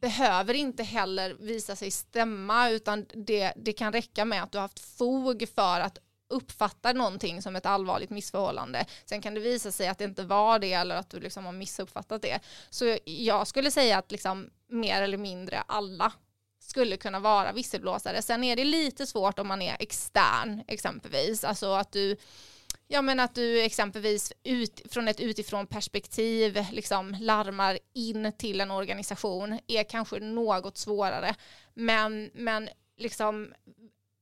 [0.00, 4.62] behöver inte heller visa sig stämma utan det, det kan räcka med att du har
[4.62, 5.98] haft fog för att
[6.28, 8.86] uppfattar någonting som ett allvarligt missförhållande.
[9.04, 11.52] Sen kan det visa sig att det inte var det eller att du liksom har
[11.52, 12.40] missuppfattat det.
[12.70, 16.12] Så jag skulle säga att liksom mer eller mindre alla
[16.60, 18.22] skulle kunna vara visselblåsare.
[18.22, 21.44] Sen är det lite svårt om man är extern exempelvis.
[21.44, 22.16] Alltså att du
[22.88, 28.70] Ja men att du exempelvis ut, från ett utifrån perspektiv liksom larmar in till en
[28.70, 31.34] organisation är kanske något svårare.
[31.74, 33.52] Men, men liksom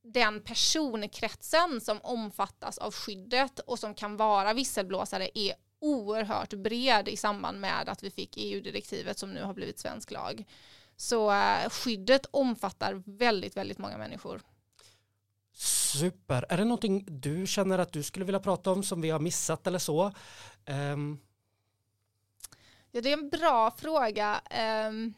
[0.04, 7.16] den personkretsen som omfattas av skyddet och som kan vara visselblåsare är oerhört bred i
[7.16, 10.44] samband med att vi fick EU-direktivet som nu har blivit svensk lag.
[10.96, 14.40] Så eh, skyddet omfattar väldigt, väldigt många människor.
[15.52, 16.46] Super.
[16.48, 19.66] Är det någonting du känner att du skulle vilja prata om som vi har missat
[19.66, 20.12] eller så?
[20.66, 21.20] Um...
[22.90, 24.40] Ja, det är en bra fråga.
[24.50, 25.14] Ehm,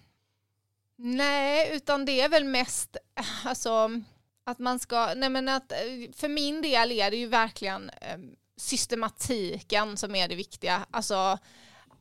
[0.97, 2.97] nej, utan det är väl mest
[3.45, 4.03] alltså,
[4.47, 5.79] att man ska, nej men att eh,
[6.17, 10.87] för min del är det ju verkligen ehm, systematiken som är det viktiga.
[10.91, 11.39] Alltså,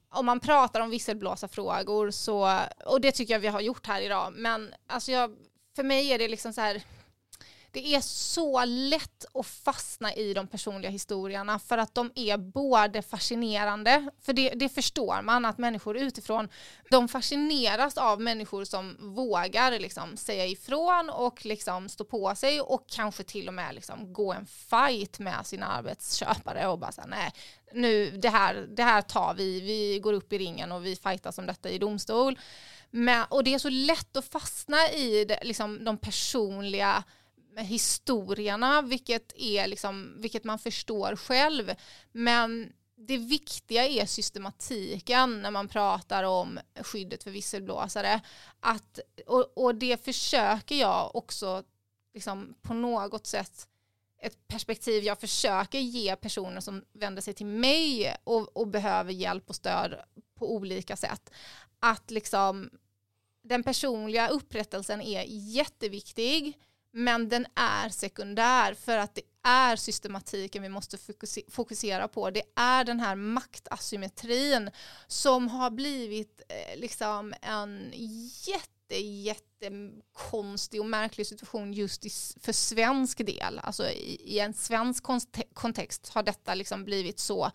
[0.10, 4.34] om man pratar om visselblåsarfrågor så, och det tycker jag vi har gjort här idag,
[4.36, 5.36] men alltså jag,
[5.76, 6.84] för mig är det liksom så här,
[7.76, 13.01] det är så lätt att fastna i de personliga historierna för att de är både
[13.01, 16.49] fascinerande, för det, det förstår man att människor utifrån,
[16.89, 22.89] de fascineras av människor som vågar liksom säga ifrån och liksom stå på sig och
[22.89, 27.32] kanske till och med liksom gå en fight med sina arbetsköpare och bara säga nej,
[27.73, 31.38] nu det här, det här tar vi, vi går upp i ringen och vi fightas
[31.38, 32.39] om detta i domstol.
[32.89, 37.03] Men, och det är så lätt att fastna i det, liksom, de personliga
[37.56, 41.72] med historierna, vilket, är liksom, vilket man förstår själv.
[42.12, 48.22] Men det viktiga är systematiken när man pratar om skyddet för visselblåsare.
[48.60, 51.64] Att, och, och det försöker jag också
[52.14, 53.68] liksom, på något sätt
[54.22, 59.49] ett perspektiv jag försöker ge personer som vänder sig till mig och, och behöver hjälp
[59.49, 59.95] och stöd
[60.36, 61.32] på olika sätt.
[61.80, 62.70] Att liksom
[63.43, 66.60] den personliga upprättelsen är jätteviktig
[66.98, 70.98] men den är sekundär för att det är systematiken vi måste
[71.50, 72.30] fokusera på.
[72.30, 74.72] Det är den här maktasymmetrin
[75.08, 77.91] som har blivit eh, liksom en
[78.48, 83.60] jätte, jättekonstig och märklig situation just i, för svensk del.
[83.60, 85.04] Alltså i, i en svensk
[85.54, 87.52] kontext har detta liksom blivit så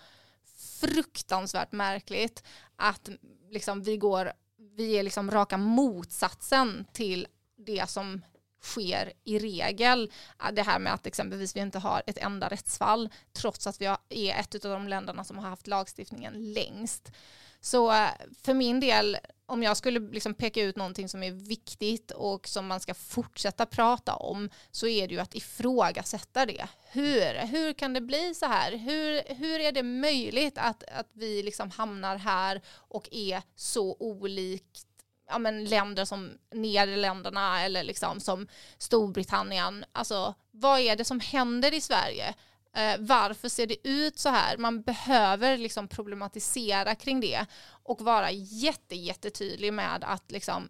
[0.81, 2.43] fruktansvärt märkligt
[2.77, 3.09] att
[3.51, 4.33] liksom vi går
[4.77, 7.27] vi är liksom raka motsatsen till
[7.57, 8.21] det som
[8.63, 10.13] sker i regel.
[10.43, 13.87] Eh, det här med att exempelvis vi inte har ett enda rättsfall trots att vi
[14.11, 17.13] är ett av de länderna som har haft lagstiftningen längst.
[17.61, 18.09] Så eh,
[18.43, 22.67] för min del, om jag skulle liksom peka ut någonting som är viktigt och som
[22.67, 26.69] man ska fortsätta prata om så är det ju att ifrågasätta det.
[26.93, 28.77] Hur, hur kan det bli så här?
[28.77, 34.87] Hur, hur är det möjligt att, att vi liksom hamnar här och är så olikt
[35.31, 39.85] ja, men länder som Nederländerna eller liksom som Storbritannien.
[39.93, 42.35] Alltså vad är det som händer i Sverige?
[42.77, 44.57] Eh, varför ser det ut så här?
[44.57, 47.47] Man behöver liksom problematisera kring det
[47.83, 50.69] och vara jätte, jättetydlig med att liksom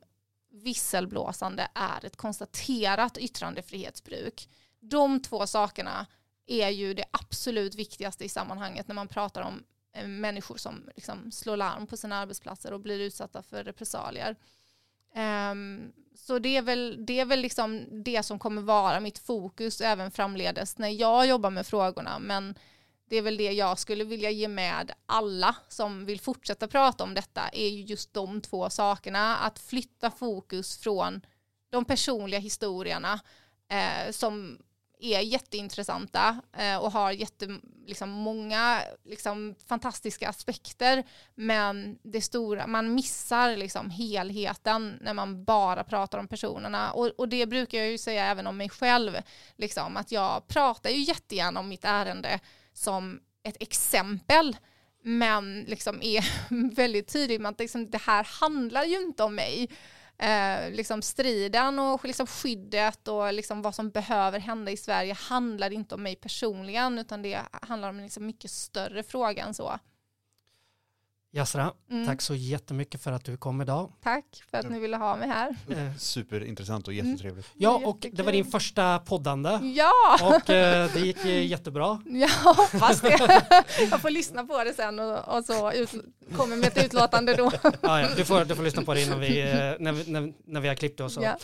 [0.50, 4.48] visselblåsande är ett konstaterat yttrandefrihetsbruk.
[4.80, 6.06] De två sakerna
[6.46, 11.32] är ju det absolut viktigaste i sammanhanget när man pratar om Eh, människor som liksom
[11.32, 14.36] slår larm på sina arbetsplatser och blir utsatta för repressalier.
[15.52, 19.80] Um, så det är väl, det, är väl liksom det som kommer vara mitt fokus
[19.80, 22.18] även framledes när jag jobbar med frågorna.
[22.18, 22.54] Men
[23.08, 27.14] det är väl det jag skulle vilja ge med alla som vill fortsätta prata om
[27.14, 29.36] detta är ju just de två sakerna.
[29.36, 31.20] Att flytta fokus från
[31.70, 33.20] de personliga historierna
[33.68, 34.58] eh, som
[35.00, 41.04] är jätteintressanta eh, och har jättemånga liksom, liksom, fantastiska aspekter.
[41.34, 46.92] Men det stora, man missar liksom, helheten när man bara pratar om personerna.
[46.92, 49.16] Och, och det brukar jag ju säga även om mig själv.
[49.56, 52.40] Liksom, att jag pratar ju jättegärna om mitt ärende
[52.72, 54.56] som ett exempel
[55.02, 56.24] men liksom är
[56.74, 59.68] väldigt tydlig med att liksom, det här handlar ju inte om mig
[60.20, 65.72] eh, liksom striden och liksom skyddet och liksom vad som behöver hända i Sverige handlar
[65.72, 69.78] inte om mig personligen utan det handlar om en liksom mycket större fråga än så.
[71.32, 72.06] Jasra, Mm.
[72.06, 73.92] tack så jättemycket för att du kom idag.
[74.02, 75.56] Tack för att ni ville ha mig här.
[75.70, 77.46] Eh, Superintressant och jättetrevligt.
[77.56, 81.46] Ja, Det är och det var din första poddande Ja, och eh, det gick eh,
[81.46, 82.02] jättebra.
[82.06, 83.42] jag hoppas det.
[83.90, 85.90] Jag får lyssna på det sen och, och så ut,
[86.36, 87.50] kommer med ett utlåtande då.
[87.62, 89.46] Ja, ja, du, får, du får lyssna på det innan vi, eh,
[89.78, 91.22] när, vi, när, när vi har klippt det och så.
[91.22, 91.36] Ja.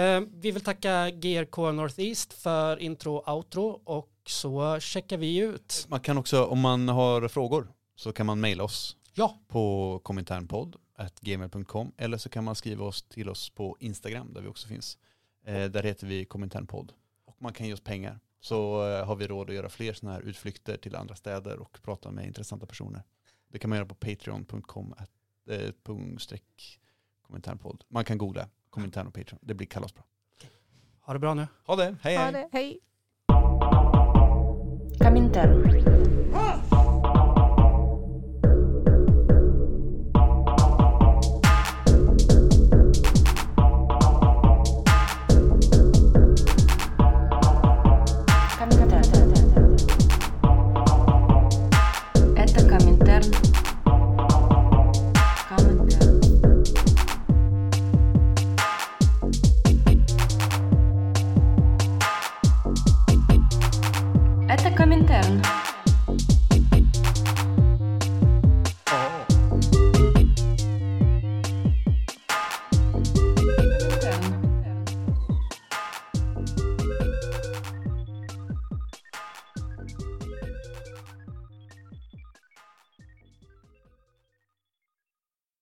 [0.00, 5.86] Eh, vi vill tacka GRK Northeast för intro och outro och så checkar vi ut.
[5.88, 11.92] Man kan också, om man har frågor, så kan man mejla oss Ja, på kominternpodd.gmail.com
[11.96, 14.98] eller så kan man skriva oss till oss på Instagram där vi också finns.
[15.44, 16.92] Eh, där heter vi kominternpodd.
[17.24, 18.20] Och man kan ge oss pengar.
[18.40, 21.78] Så eh, har vi råd att göra fler sådana här utflykter till andra städer och
[21.82, 23.02] prata med intressanta personer.
[23.48, 24.94] Det kan man göra på patreon.com
[25.50, 25.70] eh,
[27.22, 27.84] kominternpodd.
[27.88, 29.38] Man kan googla komintern och Patreon.
[29.42, 30.02] Det blir kalasbra.
[31.00, 31.46] ha det bra nu.
[31.66, 32.32] Ha det, hej Ha hej.
[32.32, 32.48] det.
[32.52, 32.80] Hej.
[34.98, 36.79] Comintern.